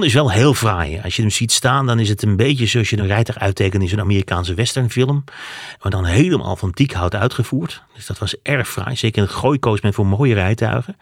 is 0.07 0.13
wel 0.13 0.31
heel 0.31 0.53
fraai. 0.53 0.99
Als 1.03 1.15
je 1.15 1.21
hem 1.21 1.31
ziet 1.31 1.51
staan, 1.51 1.85
dan 1.85 1.99
is 1.99 2.09
het 2.09 2.23
een 2.23 2.35
beetje 2.35 2.65
zoals 2.65 2.89
je 2.89 2.97
een 2.97 3.07
rijtuig 3.07 3.39
uittekent 3.39 3.83
in 3.83 3.89
zo'n 3.89 3.99
Amerikaanse 3.99 4.53
westernfilm. 4.53 5.23
Maar 5.81 5.91
dan 5.91 6.05
helemaal 6.05 6.55
van 6.55 6.71
teakhout 6.71 7.15
uitgevoerd. 7.15 7.83
Dus 7.95 8.05
dat 8.05 8.17
was 8.17 8.35
erg 8.41 8.69
fraai. 8.69 8.95
Zeker 8.95 9.17
in 9.17 9.23
het 9.23 9.37
gooi 9.37 9.59
koos 9.59 9.81
men 9.81 9.93
voor 9.93 10.07
mooie 10.07 10.33
rijtuigen. 10.33 10.97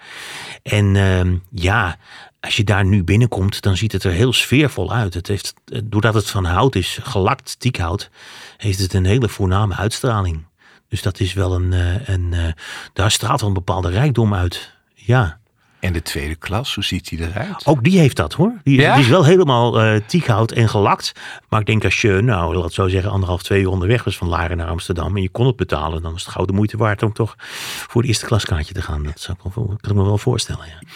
En 0.63 0.95
ehm, 0.95 1.35
ja, 1.51 1.97
als 2.39 2.57
je 2.57 2.63
daar 2.63 2.85
nu 2.85 3.03
binnenkomt, 3.03 3.61
dan 3.61 3.77
ziet 3.77 3.91
het 3.91 4.03
er 4.03 4.11
heel 4.11 4.33
sfeervol 4.33 4.93
uit. 4.93 5.13
Het 5.13 5.27
heeft, 5.27 5.53
eh, 5.65 5.79
doordat 5.83 6.13
het 6.13 6.29
van 6.29 6.45
hout 6.45 6.75
is, 6.75 6.99
gelakt 7.01 7.59
teakhout, 7.59 8.09
heeft 8.57 8.79
het 8.79 8.93
een 8.93 9.05
hele 9.05 9.29
voorname 9.29 9.75
uitstraling. 9.75 10.45
Dus 10.89 11.01
dat 11.01 11.19
is 11.19 11.33
wel 11.33 11.55
een, 11.55 11.73
eh, 11.73 12.07
een 12.07 12.33
eh, 12.33 12.51
daar 12.93 13.11
straalt 13.11 13.39
wel 13.39 13.49
een 13.49 13.55
bepaalde 13.55 13.89
rijkdom 13.89 14.33
uit. 14.33 14.73
Ja. 14.93 15.41
En 15.83 15.93
de 15.93 16.01
tweede 16.01 16.35
klas, 16.35 16.75
hoe 16.75 16.83
ziet 16.83 17.09
die 17.09 17.19
eruit? 17.21 17.65
Ook 17.65 17.83
die 17.83 17.99
heeft 17.99 18.15
dat 18.15 18.33
hoor. 18.33 18.53
Die, 18.63 18.77
is- 18.77 18.83
Ja? 18.83 18.93
die 18.95 19.03
is 19.03 19.09
wel 19.09 19.25
helemaal 19.25 19.81
eh 19.81 19.99
tiekhout 20.07 20.51
en 20.51 20.69
gelakt. 20.69 21.11
Maar 21.49 21.59
ik 21.59 21.65
denk 21.65 21.83
als 21.83 22.01
je, 22.01 22.21
nou 22.21 22.55
laat 22.55 22.73
zo 22.73 22.87
zeggen, 22.87 23.11
anderhalf, 23.11 23.43
twee 23.43 23.61
uur 23.61 23.69
onderweg 23.69 24.03
was 24.03 24.17
van 24.17 24.27
Laren 24.27 24.57
naar 24.57 24.67
Amsterdam. 24.67 25.15
En 25.15 25.21
je 25.21 25.29
kon 25.29 25.45
het 25.47 25.55
betalen. 25.55 26.01
Dan 26.01 26.15
is 26.15 26.23
het 26.23 26.31
gouden 26.31 26.55
moeite 26.55 26.77
waard 26.77 27.03
om 27.03 27.13
toch 27.13 27.35
voor 27.37 28.01
het 28.01 28.09
eerste 28.09 28.25
klaskaartje 28.25 28.73
te 28.73 28.81
gaan. 28.81 29.03
Dat 29.03 29.19
zou 29.19 29.37
ik, 29.43 29.51
kan 29.53 29.77
ik 29.91 29.93
me 29.93 30.03
wel 30.03 30.17
voorstellen. 30.17 30.65
Ja. 30.65 30.87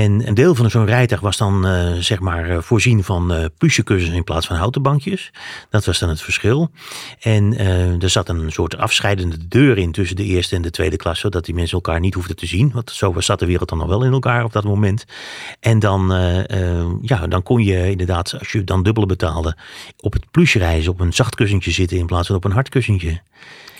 En 0.00 0.28
een 0.28 0.34
deel 0.34 0.54
van 0.54 0.70
zo'n 0.70 0.86
rijtuig 0.86 1.20
was 1.20 1.36
dan 1.36 1.66
eh, 1.66 1.92
zeg 1.98 2.20
maar 2.20 2.50
eh, 2.50 2.58
voorzien 2.60 3.04
van 3.04 3.50
pluchekussens 3.58 4.14
in 4.16 4.24
plaats 4.24 4.46
van 4.46 4.56
houten 4.56 4.82
bankjes. 4.82 5.30
Dat 5.70 5.84
was 5.84 5.98
dan 5.98 6.08
het 6.08 6.22
verschil. 6.22 6.70
En 7.20 7.58
er 8.00 8.10
zat 8.10 8.28
een 8.28 8.52
soort 8.52 8.76
afscheidende 8.76 9.48
deur 9.48 9.78
in 9.78 9.92
tussen 9.92 10.16
de 10.16 10.24
eerste 10.24 10.56
en 10.56 10.62
de 10.62 10.70
tweede 10.70 10.96
klas. 10.96 11.18
Zodat 11.20 11.44
die 11.44 11.54
mensen 11.54 11.74
elkaar 11.76 12.00
niet 12.00 12.14
hoefden 12.14 12.36
te 12.36 12.46
zien. 12.46 12.70
Want 12.74 12.90
zo 12.90 13.14
zat 13.18 13.38
de 13.38 13.46
wereld 13.46 13.68
dan 13.68 13.78
nog 13.78 13.88
wel 13.88 14.04
in 14.04 14.12
elkaar 14.12 14.28
op 14.44 14.52
dat 14.52 14.64
moment. 14.64 15.04
En 15.60 15.78
dan, 15.78 16.12
eh, 16.12 16.78
eh, 16.80 16.86
ja, 17.02 17.26
dan 17.26 17.42
kon 17.42 17.62
je 17.62 17.90
inderdaad, 17.90 18.38
als 18.38 18.52
je 18.52 18.64
dan 18.64 18.82
dubbele 18.82 19.06
betaalde, 19.06 19.56
op 20.00 20.12
het 20.12 20.30
pluche 20.30 20.58
reizen, 20.58 20.92
op 20.92 21.00
een 21.00 21.12
zacht 21.12 21.34
kussentje 21.34 21.70
zitten 21.70 21.98
in 21.98 22.06
plaats 22.06 22.26
van 22.26 22.36
op 22.36 22.44
een 22.44 22.52
hard 22.52 22.68
kussentje. 22.68 23.20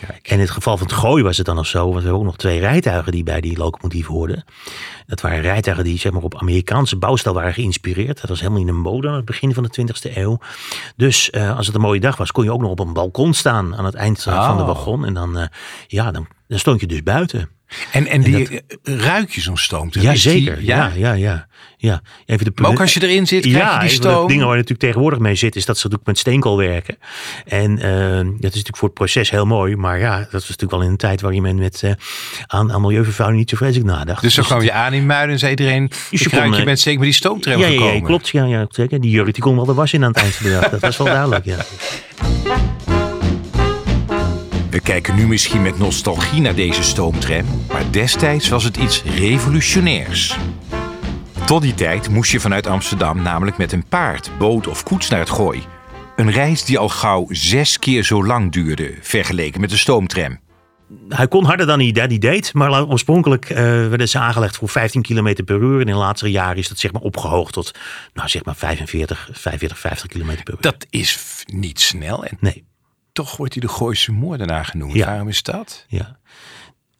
Kijk. 0.07 0.28
En 0.28 0.35
in 0.35 0.40
het 0.40 0.50
geval 0.50 0.76
van 0.76 0.87
het 0.87 0.97
gooi 0.97 1.23
was 1.23 1.37
het 1.37 1.47
dan 1.47 1.54
nog 1.57 1.66
zo, 1.66 1.78
want 1.78 1.95
we 1.95 2.00
hebben 2.00 2.19
ook 2.19 2.25
nog 2.25 2.37
twee 2.37 2.59
rijtuigen 2.59 3.12
die 3.12 3.23
bij 3.23 3.40
die 3.40 3.59
locomotief 3.59 4.07
hoorden. 4.07 4.45
Dat 5.07 5.21
waren 5.21 5.40
rijtuigen 5.40 5.85
die 5.85 5.99
zeg 5.99 6.12
maar, 6.12 6.23
op 6.23 6.38
Amerikaanse 6.38 6.97
bouwstijl 6.97 7.35
waren 7.35 7.54
geïnspireerd. 7.54 8.21
Dat 8.21 8.28
was 8.28 8.40
helemaal 8.40 8.61
in 8.61 8.69
een 8.69 8.80
mode 8.80 9.09
aan 9.09 9.14
het 9.14 9.25
begin 9.25 9.54
van 9.54 9.62
de 9.62 9.87
20e 10.11 10.16
eeuw. 10.16 10.38
Dus 10.97 11.30
eh, 11.30 11.57
als 11.57 11.66
het 11.66 11.75
een 11.75 11.80
mooie 11.80 12.00
dag 12.00 12.16
was, 12.16 12.33
kon 12.33 12.45
je 12.45 12.52
ook 12.52 12.61
nog 12.61 12.71
op 12.71 12.80
een 12.80 12.92
balkon 12.92 13.35
staan 13.35 13.76
aan 13.76 13.85
het 13.85 13.95
eind 13.95 14.26
eh, 14.26 14.47
van 14.47 14.57
de 14.57 14.62
Oh. 14.62 14.69
wagon. 14.69 15.04
En 15.04 15.14
dan, 15.14 15.49
ja, 15.87 16.11
dan, 16.11 16.26
dan 16.49 16.59
stond 16.59 16.80
je 16.80 16.87
dus 16.87 17.02
buiten. 17.02 17.49
En, 17.92 18.06
en 18.06 18.22
die 18.22 18.60
ruik 18.82 19.30
je 19.30 19.40
zo'n 19.40 19.56
stoomtrein? 19.56 20.06
Ja, 20.06 20.12
die- 20.12 20.20
zeker. 20.20 20.62
Ja, 20.62 20.92
ja, 20.94 21.12
ja. 21.12 21.46
ja. 21.76 22.02
Even 22.26 22.44
de 22.44 22.52
Maar 22.54 22.70
ook 22.70 22.80
als 22.80 22.94
je 22.94 23.02
erin 23.08 23.26
zit, 23.26 23.40
krijg 23.42 23.56
ja, 23.56 23.74
je 23.74 23.88
die 23.88 23.96
stoom. 23.96 24.26
dingen 24.28 24.42
waar 24.46 24.54
je 24.56 24.60
natuurlijk 24.60 24.80
tegenwoordig 24.80 25.18
mee 25.18 25.34
zit, 25.34 25.56
is 25.56 25.64
dat 25.64 25.76
ze 25.78 25.82
natuurlijk 25.82 26.06
met 26.10 26.18
steenkool 26.18 26.56
werken. 26.56 26.96
En 27.46 27.78
eh, 27.78 28.16
dat 28.16 28.24
is 28.24 28.40
natuurlijk 28.40 28.76
voor 28.76 28.88
het 28.88 28.96
proces 28.96 29.30
heel 29.30 29.46
mooi. 29.46 29.76
Maar 29.76 29.98
ja, 29.98 30.18
dat 30.18 30.32
was 30.32 30.42
natuurlijk 30.42 30.70
wel 30.70 30.82
in 30.82 30.88
een 30.90 30.96
tijd 30.96 31.20
waarin 31.20 31.42
men 31.42 31.56
met, 31.58 31.82
eh, 31.82 31.92
aan, 32.46 32.72
aan 32.72 32.80
milieuvervuiling 32.80 33.40
niet 33.40 33.50
zo 33.50 33.56
vreselijk 33.56 33.86
nadacht. 33.90 34.22
Dus 34.22 34.34
zo 34.34 34.42
kwam 34.42 34.62
je 34.62 34.72
aan 34.72 34.92
in 34.92 35.06
Muiden 35.06 35.30
en 35.32 35.38
zei 35.38 35.50
iedereen, 35.50 35.90
je 36.10 36.28
ruik, 36.30 36.52
je 36.54 36.58
eh, 36.58 36.64
bent 36.64 36.80
zeker 36.80 36.98
met 36.98 37.08
die 37.08 37.16
stoomtrein 37.16 37.58
ja, 37.58 37.66
ja, 37.66 37.72
gekomen. 37.72 37.94
ja, 37.94 38.00
klopt. 38.00 38.28
Ja, 38.28 38.44
ja, 38.44 38.66
zeker. 38.68 39.00
Die 39.00 39.10
jurk 39.10 39.34
die 39.34 39.42
kon 39.42 39.56
wel 39.56 39.64
de 39.64 39.74
was 39.74 39.92
in 39.92 40.04
aan 40.04 40.10
het 40.10 40.20
eind 40.20 40.34
van 40.34 40.46
de 40.46 40.52
dag. 40.60 40.70
Dat 40.70 40.80
was 40.80 40.96
wel 40.96 41.06
duidelijk, 41.16 41.44
ja. 41.44 41.56
We 44.70 44.80
kijken 44.80 45.14
nu 45.14 45.26
misschien 45.26 45.62
met 45.62 45.78
nostalgie 45.78 46.40
naar 46.40 46.54
deze 46.54 46.82
stoomtram, 46.82 47.44
maar 47.68 47.90
destijds 47.90 48.48
was 48.48 48.64
het 48.64 48.76
iets 48.76 49.02
revolutionairs. 49.02 50.36
Tot 51.46 51.62
die 51.62 51.74
tijd 51.74 52.08
moest 52.08 52.32
je 52.32 52.40
vanuit 52.40 52.66
Amsterdam 52.66 53.22
namelijk 53.22 53.56
met 53.56 53.72
een 53.72 53.84
paard, 53.88 54.30
boot 54.38 54.66
of 54.66 54.82
koets 54.82 55.08
naar 55.08 55.18
het 55.18 55.30
gooi. 55.30 55.62
Een 56.16 56.30
reis 56.30 56.64
die 56.64 56.78
al 56.78 56.88
gauw 56.88 57.26
zes 57.28 57.78
keer 57.78 58.04
zo 58.04 58.24
lang 58.24 58.52
duurde, 58.52 58.94
vergeleken 59.00 59.60
met 59.60 59.70
de 59.70 59.76
stoomtram. 59.76 60.38
Hij 61.08 61.28
kon 61.28 61.44
harder 61.44 61.66
dan 61.66 61.80
hij, 61.80 62.06
die 62.06 62.18
deed. 62.18 62.54
Maar 62.54 62.88
oorspronkelijk 62.88 63.50
eh, 63.50 63.56
werden 63.64 64.08
ze 64.08 64.18
aangelegd 64.18 64.56
voor 64.56 64.68
15 64.68 65.02
km 65.02 65.44
per 65.44 65.62
uur. 65.62 65.80
En 65.80 65.88
in 65.88 65.94
latere 65.94 66.30
jaren 66.30 66.56
is 66.56 66.68
dat 66.68 66.78
zeg 66.78 66.92
maar 66.92 67.02
opgehoogd 67.02 67.52
tot 67.52 67.74
nou, 68.14 68.28
zeg 68.28 68.44
maar 68.44 68.56
45, 68.56 69.28
45, 69.32 69.78
50 69.78 70.08
km 70.08 70.42
per 70.44 70.54
uur. 70.54 70.60
Dat 70.60 70.86
is 70.90 71.44
niet 71.46 71.80
snel 71.80 72.24
en 72.24 72.36
Nee. 72.40 72.68
Toch 73.20 73.36
wordt 73.36 73.52
hij 73.52 73.62
de 73.62 73.68
Gooise 73.68 74.12
moordenaar 74.12 74.64
genoemd. 74.64 74.92
Ja. 74.92 75.06
Waarom 75.06 75.28
is 75.28 75.42
dat? 75.42 75.84
Ja. 75.88 76.18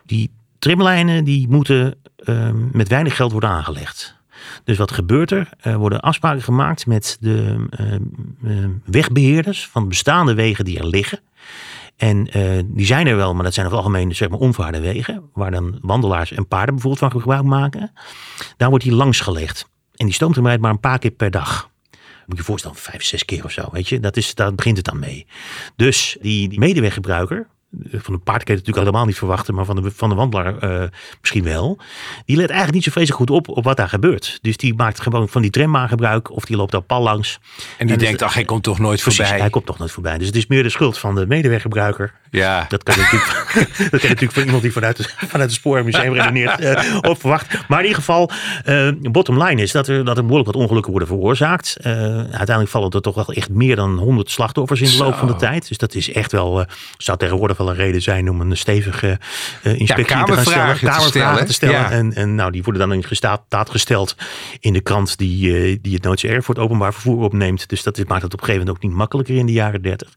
Die 0.05 0.31
trimlijnen 0.59 1.25
die 1.25 1.49
moeten 1.49 1.95
ehm, 2.17 2.77
met 2.77 2.89
weinig 2.89 3.17
geld 3.17 3.33
worden 3.33 3.51
aangelegd. 3.51 4.19
Dus 4.65 4.79
wat 4.79 4.93
gebeurt 4.93 5.31
er? 5.31 5.49
Er 5.61 5.79
worden 5.79 6.01
afspraken 6.01 6.43
gemaakt 6.43 6.87
met 6.87 7.17
de 7.21 7.67
ehm, 7.71 7.97
ehm, 8.45 8.71
wegbeheerders 8.85 9.67
van 9.67 9.89
bestaande 9.89 10.35
wegen 10.35 10.65
die 10.65 10.79
er 10.79 10.87
liggen. 10.87 11.21
En 11.97 12.27
eh, 12.27 12.63
die 12.65 12.87
zijn 12.87 13.07
er 13.07 13.17
wel, 13.17 13.35
maar 13.35 13.45
dat 13.45 13.55
zijn 13.55 13.67
over 13.67 13.79
het 13.79 13.87
algemeen 13.87 14.15
zeg 14.15 14.29
maar, 14.29 14.39
onverharde 14.39 14.81
wegen. 14.81 15.31
Waar 15.33 15.51
dan 15.51 15.79
wandelaars 15.83 16.33
en 16.33 16.49
paarden 16.49 16.75
bijvoorbeeld 16.75 17.13
van 17.13 17.21
gebruik 17.21 17.45
maken. 17.45 17.93
Daar 18.57 18.69
wordt 18.69 18.85
die 18.85 18.95
langs 18.95 19.21
gelegd. 19.21 19.69
En 19.97 20.07
die 20.07 20.15
stoomtram 20.15 20.47
rijdt 20.47 20.63
maar 20.63 20.71
een 20.71 20.81
paar 20.81 20.99
keer 20.99 21.11
per 21.11 21.31
dag. 21.31 21.71
Moet 22.31 22.39
je 22.39 22.45
voorstellen, 22.45 22.77
vijf, 22.77 23.03
zes 23.05 23.25
keer 23.25 23.45
of 23.45 23.51
zo. 23.51 23.69
Weet 23.73 23.89
je? 23.89 24.01
Dat 24.01 24.17
is, 24.17 24.35
daar 24.35 24.55
begint 24.55 24.77
het 24.77 24.87
dan 24.87 24.99
mee. 24.99 25.27
Dus 25.77 26.17
die, 26.21 26.49
die 26.49 26.59
medeweggebruiker, 26.59 27.49
van 27.93 28.15
de 28.15 28.21
paard 28.21 28.45
kun 28.45 28.55
je 28.55 28.61
het 28.61 28.67
natuurlijk 28.67 28.77
helemaal 28.77 29.05
niet 29.05 29.17
verwachten, 29.17 29.55
maar 29.55 29.65
van 29.65 29.77
de, 29.77 29.91
van 29.95 30.09
de 30.09 30.15
wandelaar 30.15 30.59
eh, 30.59 30.89
misschien 31.21 31.45
wel. 31.45 31.79
Die 32.25 32.37
let 32.37 32.49
eigenlijk 32.49 32.75
niet 32.75 32.85
zo 32.85 32.91
vreselijk 32.91 33.21
goed 33.21 33.31
op 33.31 33.49
op 33.57 33.65
wat 33.65 33.77
daar 33.77 33.89
gebeurt. 33.89 34.39
Dus 34.43 34.57
die 34.57 34.75
maakt 34.75 35.01
gewoon 35.01 35.29
van 35.29 35.43
die 35.43 35.51
trambaan 35.51 35.89
gebruik 35.89 36.31
of 36.31 36.45
die 36.45 36.57
loopt 36.57 36.73
daar 36.73 36.81
pal 36.81 37.03
langs. 37.03 37.39
En 37.79 37.87
die 37.87 37.97
denkt, 37.97 38.23
ach, 38.23 38.35
hij 38.35 38.45
komt 38.45 38.63
toch 38.63 38.79
nooit 38.79 39.01
Precies, 39.01 39.21
voorbij. 39.21 39.41
hij 39.41 39.51
komt 39.51 39.67
toch 39.67 39.79
nooit 39.79 39.91
voorbij. 39.91 40.19
Dus 40.19 40.27
het 40.27 40.37
is 40.37 40.47
meer 40.47 40.63
de 40.63 40.69
schuld 40.69 40.99
van 40.99 41.15
de 41.15 41.27
medeweggebruiker. 41.27 42.15
Ja. 42.31 42.65
Dat 42.69 42.83
kan 42.83 42.99
natuurlijk, 42.99 43.45
dat 43.91 44.01
kan 44.01 44.09
natuurlijk 44.09 44.33
van 44.33 44.43
iemand 44.43 44.63
die 44.63 44.73
vanuit, 44.73 44.97
de, 44.97 45.05
vanuit 45.17 45.51
het 45.51 45.53
spoormuseum 45.53 46.13
redeneert 46.15 46.61
eh, 46.61 46.97
op 47.01 47.21
verwacht. 47.21 47.69
Maar 47.69 47.79
in 47.79 47.87
ieder 47.87 48.03
geval, 48.03 48.31
eh 48.65 48.91
bottom 49.01 49.43
line 49.43 49.63
is 49.63 49.73
dat 49.73 49.89
er, 49.89 50.05
dat 50.05 50.17
er 50.17 50.23
behoorlijk 50.23 50.53
wat 50.53 50.63
ongelukken 50.63 50.91
worden 50.91 51.09
veroorzaakt. 51.09 51.77
Uiteindelijk 51.83 52.69
vallen 52.69 52.91
er 52.91 53.01
toch 53.01 53.15
wel 53.15 53.33
echt 53.33 53.51
meer 53.51 53.77
dan 53.77 53.99
100 53.99 54.31
slachtoffers 54.31 54.81
in 54.81 54.91
de 54.91 55.05
loop 55.05 55.15
van 55.15 55.29
de 55.29 55.37
tijd. 55.37 55.69
Dus 55.69 55.79
dat 55.79 55.95
is 55.95 56.13
echt 56.13 56.33
wel, 56.33 56.65
zou 56.97 57.19
tegenwoordig 57.19 57.59
wel 57.65 57.71
een 57.71 57.77
reden 57.77 58.03
zijn 58.03 58.31
om 58.31 58.41
een 58.41 58.57
stevige 58.57 59.19
eh, 59.63 59.79
inspectie 59.79 60.05
te 60.05 60.13
gaan 60.13 60.41
stellen. 60.41 60.45
kamervragen 60.45 61.03
te 61.03 61.09
stellen, 61.09 61.47
te 61.47 61.53
stellen. 61.53 61.75
ja. 61.75 61.91
En, 61.91 62.15
en 62.15 62.35
nou, 62.35 62.51
die 62.51 62.63
worden 62.63 62.89
dan 62.89 62.93
in 62.93 63.05
staat 63.11 63.71
gesteld 63.71 64.17
in 64.61 64.73
de 64.73 64.81
krant 64.81 65.19
die, 65.19 65.57
eh, 65.57 65.79
die 65.83 65.99
het 66.03 66.45
voor 66.45 66.55
het 66.55 66.65
openbaar 66.65 66.93
vervoer 66.93 67.25
opneemt. 67.25 67.69
Dus 67.69 67.83
dat 67.83 67.97
maakt 67.97 68.23
het 68.23 68.33
op 68.35 68.41
een 68.41 68.47
gegeven 68.47 68.67
moment 68.67 68.77
ook 68.77 68.91
niet 68.91 68.99
makkelijker 68.99 69.37
in 69.37 69.47
de 69.47 69.53
jaren 69.53 69.83
30. 69.83 70.09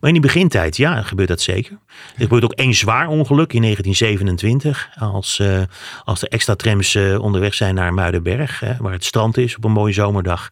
Maar 0.00 0.10
in 0.10 0.12
die 0.12 0.20
begintijd, 0.20 0.76
ja, 0.76 1.02
gebeurt 1.02 1.28
dat 1.28 1.40
zeker. 1.40 1.78
Er 2.16 2.22
gebeurt 2.22 2.44
ook 2.44 2.52
één 2.52 2.74
zwaar 2.74 3.08
ongeluk 3.08 3.52
in 3.52 3.60
1927. 3.60 4.88
Als, 4.98 5.38
eh, 5.38 5.62
als 6.04 6.22
er 6.22 6.28
extra 6.28 6.54
trams 6.54 6.96
onderweg 6.96 7.54
zijn 7.54 7.74
naar 7.74 7.94
Muidenberg, 7.94 8.60
hè, 8.60 8.72
waar 8.78 8.92
het 8.92 9.04
strand 9.04 9.36
is 9.36 9.56
op 9.56 9.64
een 9.64 9.72
mooie 9.72 9.92
zomerdag. 9.92 10.50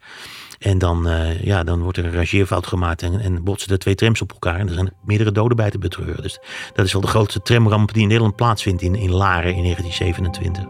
En 0.64 0.78
dan, 0.78 1.08
eh, 1.08 1.40
ja, 1.40 1.64
dan 1.64 1.82
wordt 1.82 1.98
er 1.98 2.04
een 2.04 2.12
rangeerfout 2.12 2.66
gemaakt 2.66 3.02
en, 3.02 3.20
en 3.20 3.44
botsen 3.44 3.72
er 3.72 3.78
twee 3.78 3.94
trams 3.94 4.22
op 4.22 4.32
elkaar. 4.32 4.58
En 4.58 4.68
er 4.68 4.74
zijn 4.74 4.92
meerdere 5.04 5.32
doden 5.32 5.56
bij 5.56 5.70
te 5.70 5.78
betreuren. 5.78 6.22
Dus 6.22 6.38
dat 6.74 6.86
is 6.86 6.92
wel 6.92 7.00
de 7.02 7.08
grootste 7.08 7.42
tramramp 7.42 7.92
die 7.92 8.02
in 8.02 8.08
Nederland 8.08 8.36
plaatsvindt 8.36 8.82
in, 8.82 8.94
in 8.94 9.10
Laren 9.10 9.54
in 9.54 9.62
1927. 9.62 10.64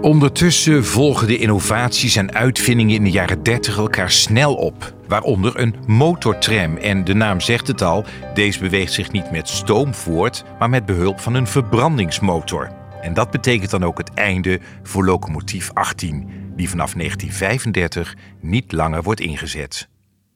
Ondertussen 0.00 0.84
volgen 0.84 1.26
de 1.26 1.38
innovaties 1.38 2.16
en 2.16 2.34
uitvindingen 2.34 2.94
in 2.94 3.04
de 3.04 3.10
jaren 3.10 3.42
30 3.42 3.76
elkaar 3.76 4.10
snel 4.10 4.54
op. 4.54 4.94
Waaronder 5.08 5.60
een 5.60 5.74
motortram. 5.86 6.76
En 6.76 7.04
de 7.04 7.14
naam 7.14 7.40
zegt 7.40 7.66
het 7.66 7.82
al, 7.82 8.04
deze 8.34 8.60
beweegt 8.60 8.92
zich 8.92 9.12
niet 9.12 9.30
met 9.30 9.48
stoom 9.48 9.94
voort, 9.94 10.44
maar 10.58 10.70
met 10.70 10.86
behulp 10.86 11.20
van 11.20 11.34
een 11.34 11.46
verbrandingsmotor. 11.46 12.70
En 13.00 13.14
dat 13.14 13.30
betekent 13.30 13.70
dan 13.70 13.84
ook 13.84 13.98
het 13.98 14.14
einde 14.14 14.60
voor 14.82 15.04
locomotief 15.04 15.70
18, 15.72 16.47
die 16.58 16.68
vanaf 16.68 16.92
1935 16.92 18.16
niet 18.40 18.72
langer 18.72 19.02
wordt 19.02 19.20
ingezet. 19.20 19.88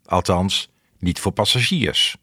Althans, 0.05 0.71
niet 0.99 1.21
voor 1.21 1.33
passagiers. 1.33 2.17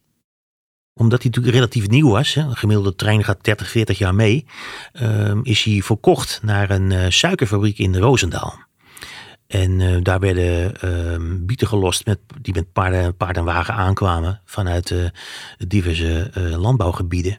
Omdat 0.94 1.22
hij 1.22 1.30
natuurlijk 1.30 1.56
relatief 1.56 1.88
nieuw 1.88 2.10
was, 2.10 2.36
een 2.36 2.56
gemiddelde 2.56 2.94
trein 2.94 3.24
gaat 3.24 3.44
30, 3.44 3.70
40 3.70 3.98
jaar 3.98 4.14
mee, 4.14 4.46
ehm, 4.92 5.40
is 5.42 5.62
hij 5.62 5.82
verkocht 5.82 6.40
naar 6.42 6.70
een 6.70 6.92
eh, 6.92 7.10
suikerfabriek 7.10 7.78
in 7.78 7.96
Roosendaal. 7.96 8.58
En 9.46 9.80
eh, 9.80 9.96
daar 10.02 10.20
werden 10.20 10.80
ehm, 10.80 11.46
bieten 11.46 11.66
gelost 11.66 12.06
met, 12.06 12.18
die 12.40 12.54
met 12.54 12.72
paarden, 12.72 13.16
paard 13.16 13.36
en 13.36 13.44
wagen 13.44 13.74
aankwamen 13.74 14.40
vanuit 14.44 14.90
eh, 14.90 14.98
diverse 15.58 16.30
landbouwgebieden. 16.34 17.38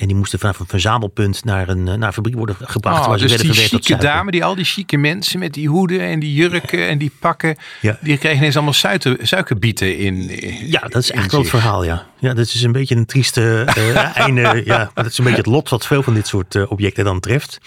En 0.00 0.06
die 0.06 0.16
moesten 0.16 0.38
vanaf 0.38 0.58
een 0.58 0.66
verzamelpunt 0.66 1.44
naar 1.44 1.68
een, 1.68 1.88
eh, 1.88 1.94
naar 1.94 2.06
een 2.08 2.12
fabriek 2.12 2.34
worden 2.34 2.56
gebracht. 2.60 3.00
Oh, 3.02 3.06
waar 3.08 3.18
ze 3.18 3.26
dus 3.26 3.40
die 3.40 3.52
chique 3.52 3.96
dame, 3.96 4.30
die 4.30 4.44
al 4.44 4.54
die 4.54 4.64
chique 4.64 4.96
mensen 4.98 5.38
met 5.38 5.52
die 5.54 5.68
hoeden 5.68 6.00
en 6.00 6.20
die 6.20 6.32
jurken 6.34 6.88
en 6.88 6.98
die 6.98 7.10
pakken, 7.18 7.56
Ja. 7.80 7.98
die 8.00 8.18
kregen 8.18 8.36
ineens 8.38 8.54
allemaal 8.54 8.72
suiker, 8.74 9.16
suikerbieten 9.26 9.98
in. 9.98 10.28
in- 10.40 10.70
Ja, 10.70 10.80
dat 10.80 11.02
is 11.02 11.10
wel 11.10 11.22
het 11.22 11.30
zich. 11.32 11.48
verhaal, 11.48 11.84
ja. 11.84 12.06
Ja, 12.18 12.34
dat 12.34 12.46
is 12.46 12.62
een 12.62 12.72
beetje 12.72 12.96
een 12.96 13.06
trieste 13.06 13.64
eh, 13.76 14.16
einde. 14.18 14.62
Ja, 14.64 14.90
dat 14.94 15.06
is 15.06 15.18
een 15.18 15.24
beetje 15.24 15.38
het 15.38 15.46
lot 15.50 15.68
wat 15.68 15.86
veel 15.86 16.02
van 16.02 16.14
dit 16.14 16.26
soort 16.26 16.54
eh, 16.54 16.70
objecten 16.70 17.04
dan 17.04 17.20
treft. 17.20 17.58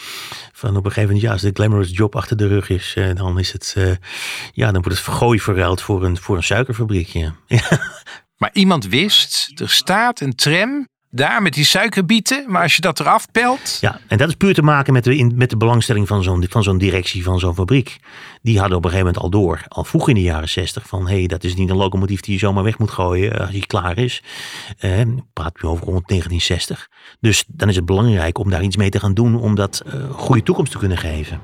Van 0.54 0.70
op 0.70 0.76
een 0.76 0.92
gegeven 0.92 1.04
moment, 1.04 1.22
ja, 1.22 1.32
als 1.32 1.42
de 1.42 1.50
glamorous 1.54 1.90
job 1.92 2.16
achter 2.16 2.38
de 2.38 2.48
rug 2.48 2.70
is, 2.70 2.94
eh, 2.98 3.16
dan 3.16 3.40
is 3.40 3.52
het, 3.52 3.74
eh, 3.78 3.84
ja, 4.54 4.66
dan 4.66 4.82
wordt 4.82 4.98
het 4.98 5.00
vergooi 5.00 5.40
verruild 5.40 5.82
voor 5.82 6.04
een, 6.04 6.18
voor 6.18 6.36
een 6.38 6.44
suikerfabriekje. 6.44 7.34
Ja. 7.48 7.62
Maar 8.38 8.50
iemand 8.54 8.88
wist, 8.88 9.52
er 9.62 9.70
staat 9.70 10.20
een 10.22 10.36
tram 10.36 10.88
daar 11.10 11.42
met 11.42 11.54
die 11.54 11.66
suikerbieten. 11.66 12.46
Maar 12.48 12.62
als 12.62 12.76
je 12.76 12.82
dat 12.82 13.00
eraf 13.00 13.32
pelt. 13.32 13.78
Ja, 13.82 14.00
en 14.08 14.18
dat 14.18 14.28
is 14.28 14.36
puur 14.36 14.54
te 14.54 14.62
maken 14.62 14.94
met 14.94 15.04
de, 15.04 15.32
met 15.36 15.50
de 15.50 15.58
belangstelling 15.58 16.08
van 16.08 16.24
zo'n, 16.24 16.46
van 16.50 16.64
zo'n 16.64 16.78
directie 16.78 17.24
van 17.24 17.40
zo'n 17.40 17.56
fabriek. 17.56 17.98
Die 18.42 18.60
hadden 18.60 18.78
op 18.78 18.84
een 18.84 18.90
gegeven 18.90 19.14
moment 19.14 19.34
al 19.34 19.40
door, 19.40 19.64
al 19.68 19.84
vroeg 19.84 20.10
in 20.10 20.16
de 20.16 20.22
jaren 20.22 20.50
zestig, 20.50 20.88
van 20.88 21.08
hé, 21.08 21.18
hey, 21.18 21.28
dat 21.28 21.44
is 21.44 21.56
niet 21.56 21.70
een 21.70 21.76
locomotief 21.76 22.20
die 22.20 22.34
je 22.34 22.40
zomaar 22.40 22.64
weg 22.64 22.78
moet 22.78 22.92
gooien 22.92 23.34
eh, 23.34 23.40
als 23.40 23.50
hij 23.50 23.60
klaar 23.60 23.98
is. 23.98 24.24
Eh, 24.78 25.02
praat 25.34 25.62
nu 25.62 25.70
over 25.70 25.86
rond 25.86 26.08
1960. 26.08 26.90
Dus 27.20 27.44
dan 27.48 27.70
is 27.70 27.76
het 27.76 27.86
belangrijk 27.86 28.38
om 28.38 28.50
daar 28.50 28.64
iets 28.64 28.78
mee 28.78 28.90
te 28.90 29.00
gaan 29.00 29.14
doen 29.14 29.36
om 29.36 29.56
dat 29.56 29.84
uh, 29.86 30.10
goede 30.12 30.44
toekomst 30.44 30.72
te 30.72 30.78
kunnen 30.78 30.98
geven. 30.98 31.42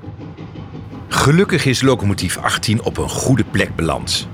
Gelukkig 1.08 1.64
is 1.64 1.82
locomotief 1.82 2.36
18 2.36 2.82
op 2.82 2.98
een 2.98 3.08
goede 3.08 3.44
plek 3.44 3.76
beland. 3.76 4.28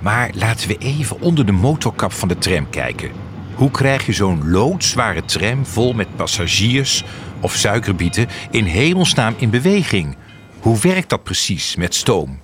Maar 0.00 0.30
laten 0.34 0.68
we 0.68 0.78
even 0.78 1.20
onder 1.20 1.46
de 1.46 1.52
motorkap 1.52 2.12
van 2.12 2.28
de 2.28 2.38
tram 2.38 2.70
kijken. 2.70 3.23
Hoe 3.54 3.70
krijg 3.70 4.06
je 4.06 4.12
zo'n 4.12 4.50
loodzware 4.50 5.24
tram 5.24 5.66
vol 5.66 5.92
met 5.92 6.16
passagiers 6.16 7.04
of 7.40 7.54
suikerbieten 7.54 8.26
in 8.50 8.64
hemelsnaam 8.64 9.34
in 9.38 9.50
beweging? 9.50 10.16
Hoe 10.58 10.78
werkt 10.78 11.08
dat 11.08 11.22
precies 11.22 11.76
met 11.76 11.94
stoom? 11.94 12.40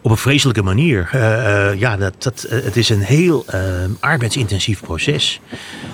Op 0.00 0.10
een 0.10 0.16
vreselijke 0.16 0.62
manier. 0.62 1.10
Uh, 1.14 1.20
uh, 1.20 1.80
ja, 1.80 1.96
dat, 1.96 2.22
dat, 2.22 2.46
uh, 2.50 2.62
het 2.64 2.76
is 2.76 2.88
een 2.88 3.00
heel 3.00 3.44
arbeidsintensief 4.00 4.80
proces. 4.80 5.40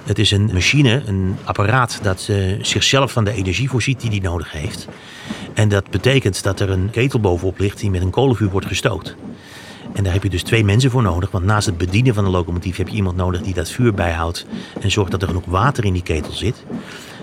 Het 0.04 0.18
is 0.18 0.30
een 0.30 0.50
machine, 0.52 1.02
een 1.06 1.36
apparaat 1.44 1.98
dat 2.02 2.30
zichzelf 2.60 3.12
van 3.12 3.24
de 3.24 3.34
energie 3.34 3.68
voorziet 3.68 4.00
die 4.00 4.10
die 4.10 4.22
nodig 4.22 4.52
heeft. 4.52 4.88
En 5.54 5.68
dat 5.68 5.90
betekent 5.90 6.42
dat 6.42 6.60
er 6.60 6.70
een 6.70 6.90
ketel 6.90 7.20
bovenop 7.20 7.58
ligt 7.58 7.78
die 7.78 7.90
met 7.90 8.02
een 8.02 8.10
kolenvuur 8.10 8.50
wordt 8.50 8.66
gestookt. 8.66 9.16
En 9.94 10.04
daar 10.04 10.12
heb 10.12 10.22
je 10.22 10.30
dus 10.30 10.42
twee 10.42 10.64
mensen 10.64 10.90
voor 10.90 11.02
nodig. 11.02 11.30
Want 11.30 11.44
naast 11.44 11.66
het 11.66 11.78
bedienen 11.78 12.14
van 12.14 12.24
de 12.24 12.30
locomotief 12.30 12.76
heb 12.76 12.88
je 12.88 12.96
iemand 12.96 13.16
nodig 13.16 13.40
die 13.40 13.54
dat 13.54 13.70
vuur 13.70 13.94
bijhoudt. 13.94 14.46
En 14.80 14.90
zorgt 14.90 15.10
dat 15.10 15.22
er 15.22 15.28
genoeg 15.28 15.44
water 15.44 15.84
in 15.84 15.92
die 15.92 16.02
ketel 16.02 16.32
zit. 16.32 16.64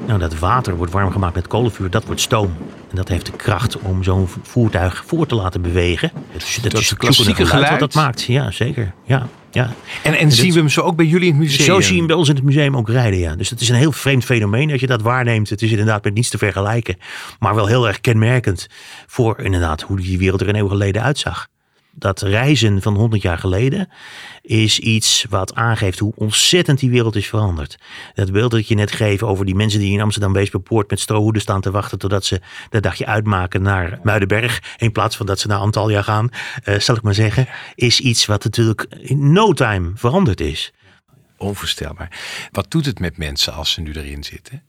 Nou, 0.08 0.20
dat 0.20 0.40
water 0.40 0.76
wordt 0.76 0.92
warm 0.92 1.12
gemaakt 1.12 1.36
met 1.36 1.48
kolenvuur, 1.48 1.90
dat 1.90 2.06
wordt 2.06 2.22
stoom. 2.22 2.58
En 2.90 2.96
dat 2.96 3.08
heeft 3.08 3.26
de 3.26 3.32
kracht 3.32 3.78
om 3.80 4.04
zo'n 4.04 4.28
voertuig 4.42 5.04
voor 5.06 5.26
te 5.26 5.36
laten 5.36 5.62
bewegen. 5.62 6.12
Dus 6.34 6.60
dat, 6.62 6.72
dat 6.72 6.82
is 6.82 6.90
het 6.90 7.00
klassieke 7.00 7.46
geluid, 7.46 7.70
wat 7.70 7.80
dat 7.80 7.94
maakt. 7.94 8.24
Ja, 8.24 8.52
zeker. 8.52 8.94
Ja, 9.06 9.28
ja. 9.52 9.74
En, 10.04 10.14
en, 10.14 10.32
zien 10.32 10.54
we 10.54 10.60
hem 10.60 10.70
zo 10.70 10.82
ook 10.82 10.96
bij 10.96 11.06
jullie 11.06 11.28
in 11.28 11.34
het 11.34 11.44
museum? 11.44 11.66
Zo 11.66 11.82
zien 11.82 11.92
we 11.92 11.98
hem 11.98 12.08
bij 12.08 12.16
ons 12.16 12.30
in 12.30 12.36
het 12.36 12.44
museum 12.44 12.78
ook 12.78 12.90
rijden, 12.90 13.20
ja. 13.20 13.36
Dus 13.36 13.50
het 13.50 13.62
is 13.62 13.70
een 13.70 13.76
heel 13.76 13.92
vreemd 13.92 14.26
fenomeen 14.26 14.72
als 14.72 14.82
je 14.82 14.88
dat 14.88 15.02
waarneemt. 15.02 15.50
Het 15.50 15.62
is 15.62 15.72
inderdaad 15.72 16.04
met 16.04 16.14
niets 16.14 16.30
te 16.30 16.38
vergelijken. 16.38 16.98
Maar 17.40 17.56
wel 17.56 17.68
heel 17.68 17.88
erg 17.88 18.02
kenmerkend 18.02 18.68
voor 19.08 19.40
inderdaad 19.40 19.82
hoe 19.82 19.98
die 19.98 20.18
wereld 20.18 20.42
er 20.42 20.50
een 20.50 20.56
eeuw 20.56 20.68
geleden 20.68 21.04
uitzag 21.04 21.48
dat 22.00 22.22
reizen 22.22 22.82
van 22.82 22.96
100 22.96 23.22
jaar 23.22 23.38
geleden 23.38 23.90
is 24.42 24.80
iets 24.80 25.26
wat 25.30 25.56
aangeeft 25.56 26.00
hoe 26.00 26.14
ontzettend 26.16 26.80
die 26.80 26.90
wereld 26.90 27.16
is 27.16 27.28
veranderd. 27.28 27.78
Dat 28.14 28.32
beeld 28.32 28.52
dat 28.52 28.68
je 28.68 28.76
net 28.76 28.92
geeft 28.92 29.24
over 29.24 29.46
die 29.46 29.56
mensen 29.56 29.80
die 29.80 29.94
in 29.94 30.02
Amsterdam 30.02 30.34
Weesperpoort 30.34 30.90
met 30.90 31.00
strohoeden 31.00 31.42
staan 31.42 31.62
te 31.62 31.72
wachten 31.72 31.98
totdat 31.98 32.26
ze 32.26 32.42
dat 32.70 32.84
dagje 32.84 33.06
uitmaken 33.06 33.62
naar 33.62 34.00
Muidenberg, 34.04 34.76
in 34.78 34.92
plaats 34.92 35.16
van 35.16 35.26
dat 35.26 35.40
ze 35.40 35.48
naar 35.48 35.60
Antalya 35.60 36.02
gaan, 36.02 36.30
uh, 36.66 36.80
zal 36.80 36.96
ik 36.96 37.02
maar 37.02 37.14
zeggen, 37.14 37.48
is 37.76 38.00
iets 38.00 38.26
wat 38.26 38.44
natuurlijk 38.44 38.86
in 39.00 39.32
no 39.32 39.54
time 39.54 39.92
veranderd 39.96 40.42
is. 40.42 40.74
Onvoorstelbaar. 41.38 42.20
Wat 42.52 42.72
doet 42.72 42.86
het 42.86 43.00
met 43.00 43.18
mensen 43.18 43.54
als 43.54 43.72
ze 43.72 43.82
nu 43.82 43.94
erin 43.94 44.24
zitten? 44.24 44.69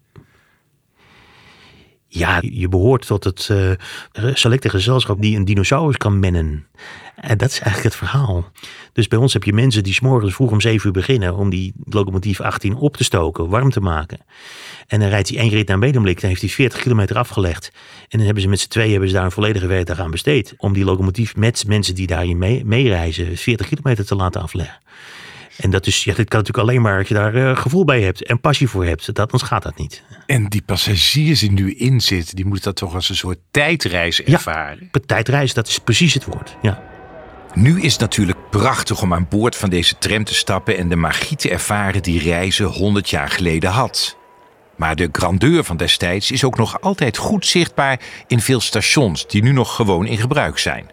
Ja, 2.12 2.38
je 2.40 2.68
behoort 2.68 3.06
tot 3.06 3.24
het 3.24 3.48
uh, 3.52 3.70
selecte 4.34 4.68
gezelschap 4.68 5.22
die 5.22 5.36
een 5.36 5.44
dinosaurus 5.44 5.96
kan 5.96 6.18
mennen. 6.18 6.66
En 7.14 7.38
dat 7.38 7.50
is 7.50 7.60
eigenlijk 7.60 7.94
het 7.94 8.08
verhaal. 8.08 8.50
Dus 8.92 9.08
bij 9.08 9.18
ons 9.18 9.32
heb 9.32 9.44
je 9.44 9.52
mensen 9.52 9.82
die 9.82 9.94
s'morgens 9.94 10.34
vroeg 10.34 10.50
om 10.50 10.60
7 10.60 10.86
uur 10.86 10.92
beginnen 10.92 11.36
om 11.36 11.50
die 11.50 11.72
locomotief 11.84 12.40
18 12.40 12.74
op 12.74 12.96
te 12.96 13.04
stoken, 13.04 13.48
warm 13.48 13.70
te 13.70 13.80
maken. 13.80 14.18
En 14.86 15.00
dan 15.00 15.08
rijdt 15.08 15.28
hij 15.28 15.38
één 15.38 15.50
rit 15.50 15.68
naar 15.68 15.78
Medemblik, 15.78 16.20
dan 16.20 16.28
heeft 16.28 16.40
hij 16.40 16.50
40 16.50 16.80
kilometer 16.80 17.18
afgelegd. 17.18 17.72
En 18.08 18.16
dan 18.16 18.24
hebben 18.24 18.42
ze 18.42 18.48
met 18.48 18.60
z'n 18.60 18.68
tweeën 18.68 18.90
hebben 18.90 19.08
ze 19.08 19.14
daar 19.14 19.24
een 19.24 19.30
volledige 19.30 19.66
werkdag 19.66 19.98
aan 19.98 20.10
besteed. 20.10 20.54
Om 20.56 20.72
die 20.72 20.84
locomotief 20.84 21.36
met 21.36 21.64
mensen 21.66 21.94
die 21.94 22.06
daarin 22.06 22.38
meereizen 22.64 23.26
mee 23.26 23.38
40 23.38 23.68
kilometer 23.68 24.06
te 24.06 24.14
laten 24.14 24.42
afleggen. 24.42 24.78
En 25.56 25.70
dat, 25.70 25.86
is, 25.86 26.04
ja, 26.04 26.14
dat 26.14 26.28
kan 26.28 26.38
natuurlijk 26.38 26.68
alleen 26.68 26.82
maar 26.82 26.98
als 26.98 27.08
je 27.08 27.14
daar 27.14 27.34
uh, 27.34 27.56
gevoel 27.56 27.84
bij 27.84 28.02
hebt 28.02 28.24
en 28.24 28.40
passie 28.40 28.68
voor 28.68 28.84
hebt. 28.84 29.06
Dat, 29.06 29.18
anders 29.18 29.42
gaat 29.42 29.62
dat 29.62 29.78
niet. 29.78 30.02
En 30.26 30.48
die 30.48 30.62
passagiers 30.62 31.40
die 31.40 31.52
nu 31.52 31.74
in 31.74 32.00
zitten, 32.00 32.36
die 32.36 32.44
moeten 32.44 32.64
dat 32.64 32.76
toch 32.76 32.94
als 32.94 33.08
een 33.08 33.16
soort 33.16 33.38
tijdreis 33.50 34.22
ervaren? 34.22 34.88
Ja, 34.92 35.00
tijdreis, 35.06 35.54
dat 35.54 35.68
is 35.68 35.78
precies 35.78 36.14
het 36.14 36.24
woord. 36.24 36.56
Ja. 36.62 36.82
Nu 37.54 37.80
is 37.80 37.92
het 37.92 38.00
natuurlijk 38.00 38.50
prachtig 38.50 39.02
om 39.02 39.14
aan 39.14 39.26
boord 39.28 39.56
van 39.56 39.70
deze 39.70 39.98
tram 39.98 40.24
te 40.24 40.34
stappen 40.34 40.76
en 40.76 40.88
de 40.88 40.96
magie 40.96 41.36
te 41.36 41.50
ervaren 41.50 42.02
die 42.02 42.20
reizen 42.20 42.66
100 42.66 43.10
jaar 43.10 43.28
geleden 43.28 43.70
had. 43.70 44.16
Maar 44.76 44.96
de 44.96 45.08
grandeur 45.12 45.64
van 45.64 45.76
destijds 45.76 46.30
is 46.30 46.44
ook 46.44 46.56
nog 46.56 46.80
altijd 46.80 47.16
goed 47.16 47.46
zichtbaar 47.46 48.00
in 48.26 48.40
veel 48.40 48.60
stations 48.60 49.26
die 49.26 49.42
nu 49.42 49.52
nog 49.52 49.74
gewoon 49.74 50.06
in 50.06 50.18
gebruik 50.18 50.58
zijn 50.58 50.86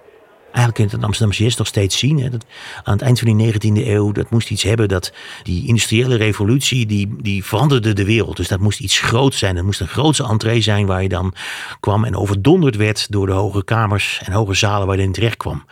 eigenlijk 0.51 0.77
in 0.77 0.97
het 0.97 1.05
Amsterdamse 1.05 1.45
is 1.45 1.55
nog 1.55 1.67
steeds 1.67 1.97
zien. 1.97 2.19
Hè, 2.19 2.29
dat 2.29 2.45
aan 2.83 2.93
het 2.93 3.01
eind 3.01 3.19
van 3.19 3.37
die 3.37 3.53
19e 3.53 3.87
eeuw, 3.87 4.11
dat 4.11 4.29
moest 4.29 4.49
iets 4.49 4.63
hebben 4.63 4.87
dat 4.87 5.11
die 5.43 5.67
industriële 5.67 6.15
revolutie, 6.15 6.85
die, 6.85 7.15
die 7.21 7.45
veranderde 7.45 7.93
de 7.93 8.05
wereld. 8.05 8.37
Dus 8.37 8.47
dat 8.47 8.59
moest 8.59 8.79
iets 8.79 8.99
groots 8.99 9.37
zijn. 9.37 9.55
Dat 9.55 9.63
moest 9.63 9.79
een 9.79 9.87
grootse 9.87 10.23
entree 10.23 10.61
zijn 10.61 10.85
waar 10.85 11.01
je 11.01 11.09
dan 11.09 11.33
kwam 11.79 12.05
en 12.05 12.15
overdonderd 12.15 12.75
werd 12.75 13.11
door 13.11 13.25
de 13.25 13.31
hoge 13.31 13.63
kamers 13.63 14.21
en 14.25 14.31
hoge 14.31 14.53
zalen 14.53 14.87
waar 14.87 14.97
je 14.97 15.03
in 15.03 15.11
terecht 15.11 15.37
kwam. 15.37 15.65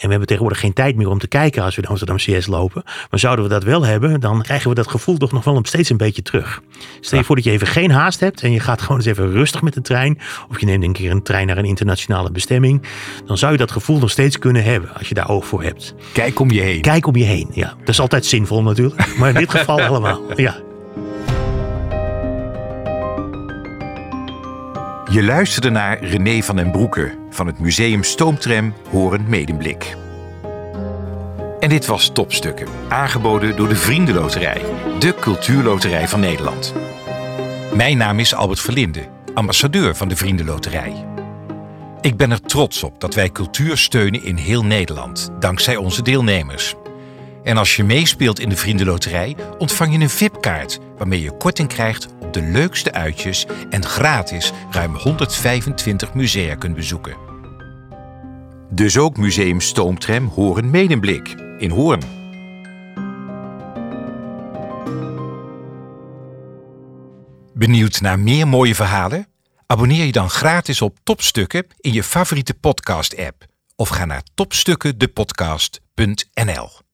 En 0.00 0.06
we 0.06 0.10
hebben 0.10 0.26
tegenwoordig 0.26 0.60
geen 0.60 0.72
tijd 0.72 0.96
meer 0.96 1.08
om 1.08 1.18
te 1.18 1.28
kijken 1.28 1.62
als 1.62 1.76
we 1.76 1.82
de 1.82 1.88
Amsterdam 1.88 2.16
CS 2.16 2.46
lopen. 2.46 2.82
Maar 3.10 3.20
zouden 3.20 3.44
we 3.44 3.50
dat 3.50 3.64
wel 3.64 3.84
hebben, 3.84 4.20
dan 4.20 4.42
krijgen 4.42 4.68
we 4.68 4.74
dat 4.74 4.88
gevoel 4.88 5.16
toch 5.16 5.32
nog 5.32 5.44
wel 5.44 5.60
steeds 5.62 5.90
een 5.90 5.96
beetje 5.96 6.22
terug. 6.22 6.62
Stel 7.00 7.18
je 7.18 7.24
voor 7.24 7.36
dat 7.36 7.44
je 7.44 7.50
even 7.50 7.66
geen 7.66 7.90
haast 7.90 8.20
hebt 8.20 8.42
en 8.42 8.52
je 8.52 8.60
gaat 8.60 8.80
gewoon 8.80 8.96
eens 8.96 9.06
even 9.06 9.30
rustig 9.30 9.62
met 9.62 9.74
de 9.74 9.80
trein. 9.80 10.18
Of 10.48 10.60
je 10.60 10.66
neemt 10.66 10.84
een 10.84 10.92
keer 10.92 11.10
een 11.10 11.22
trein 11.22 11.46
naar 11.46 11.58
een 11.58 11.64
internationale 11.64 12.30
bestemming. 12.30 12.82
Dan 13.26 13.38
zou 13.38 13.52
je 13.52 13.58
dat 13.58 13.70
gevoel 13.70 13.98
nog 13.98 14.10
steeds 14.10 14.38
kunnen 14.38 14.64
hebben 14.64 14.94
als 14.94 15.08
je 15.08 15.14
daar 15.14 15.28
oog 15.28 15.46
voor 15.46 15.62
hebt. 15.62 15.94
Kijk 16.12 16.40
om 16.40 16.50
je 16.50 16.60
heen. 16.60 16.80
Kijk 16.80 17.06
om 17.06 17.16
je 17.16 17.24
heen, 17.24 17.48
ja. 17.52 17.74
Dat 17.78 17.88
is 17.88 18.00
altijd 18.00 18.26
zinvol 18.26 18.62
natuurlijk. 18.62 19.08
Maar 19.18 19.28
in 19.28 19.34
dit 19.34 19.50
geval 19.50 19.80
allemaal, 19.80 20.20
ja. 20.36 20.56
Je 25.10 25.22
luisterde 25.22 25.70
naar 25.70 26.04
René 26.04 26.42
van 26.42 26.56
den 26.56 26.70
Broeke 26.70 27.19
van 27.30 27.46
het 27.46 27.58
Museum 27.58 28.02
Stoomtram 28.02 28.74
Horen 28.90 29.24
Medemblik. 29.28 29.96
En 31.60 31.68
dit 31.68 31.86
was 31.86 32.10
Topstukken, 32.12 32.66
aangeboden 32.88 33.56
door 33.56 33.68
de 33.68 33.76
Vriendenloterij, 33.76 34.62
de 34.98 35.14
cultuurloterij 35.14 36.08
van 36.08 36.20
Nederland. 36.20 36.74
Mijn 37.74 37.96
naam 37.96 38.18
is 38.18 38.34
Albert 38.34 38.60
Verlinde, 38.60 39.08
ambassadeur 39.34 39.96
van 39.96 40.08
de 40.08 40.16
Vriendenloterij. 40.16 41.04
Ik 42.00 42.16
ben 42.16 42.30
er 42.30 42.40
trots 42.40 42.82
op 42.82 43.00
dat 43.00 43.14
wij 43.14 43.30
cultuur 43.30 43.76
steunen 43.78 44.24
in 44.24 44.36
heel 44.36 44.64
Nederland, 44.64 45.30
dankzij 45.38 45.76
onze 45.76 46.02
deelnemers. 46.02 46.74
En 47.44 47.56
als 47.56 47.76
je 47.76 47.84
meespeelt 47.84 48.40
in 48.40 48.48
de 48.48 48.56
Vriendenloterij, 48.56 49.36
ontvang 49.58 49.92
je 49.92 49.98
een 49.98 50.10
VIP-kaart 50.10 50.78
waarmee 50.98 51.22
je 51.22 51.36
korting 51.36 51.68
krijgt 51.68 52.08
de 52.34 52.42
leukste 52.42 52.92
uitjes 52.92 53.46
en 53.70 53.84
gratis 53.84 54.52
ruim 54.70 54.94
125 54.94 56.14
musea 56.14 56.54
kunt 56.54 56.74
bezoeken. 56.74 57.16
Dus 58.70 58.98
ook 58.98 59.16
Museum 59.16 59.60
Stoomtram 59.60 60.26
Horen 60.26 60.70
Medemblik 60.70 61.28
in 61.58 61.70
Hoorn. 61.70 62.18
Benieuwd 67.54 68.00
naar 68.00 68.18
meer 68.18 68.48
mooie 68.48 68.74
verhalen? 68.74 69.26
Abonneer 69.66 70.04
je 70.04 70.12
dan 70.12 70.30
gratis 70.30 70.82
op 70.82 70.98
Topstukken 71.02 71.66
in 71.80 71.92
je 71.92 72.02
favoriete 72.02 72.54
podcast-app 72.54 73.44
of 73.76 73.88
ga 73.88 74.04
naar 74.04 74.22
topstukkendepodcast.nl. 74.34 76.89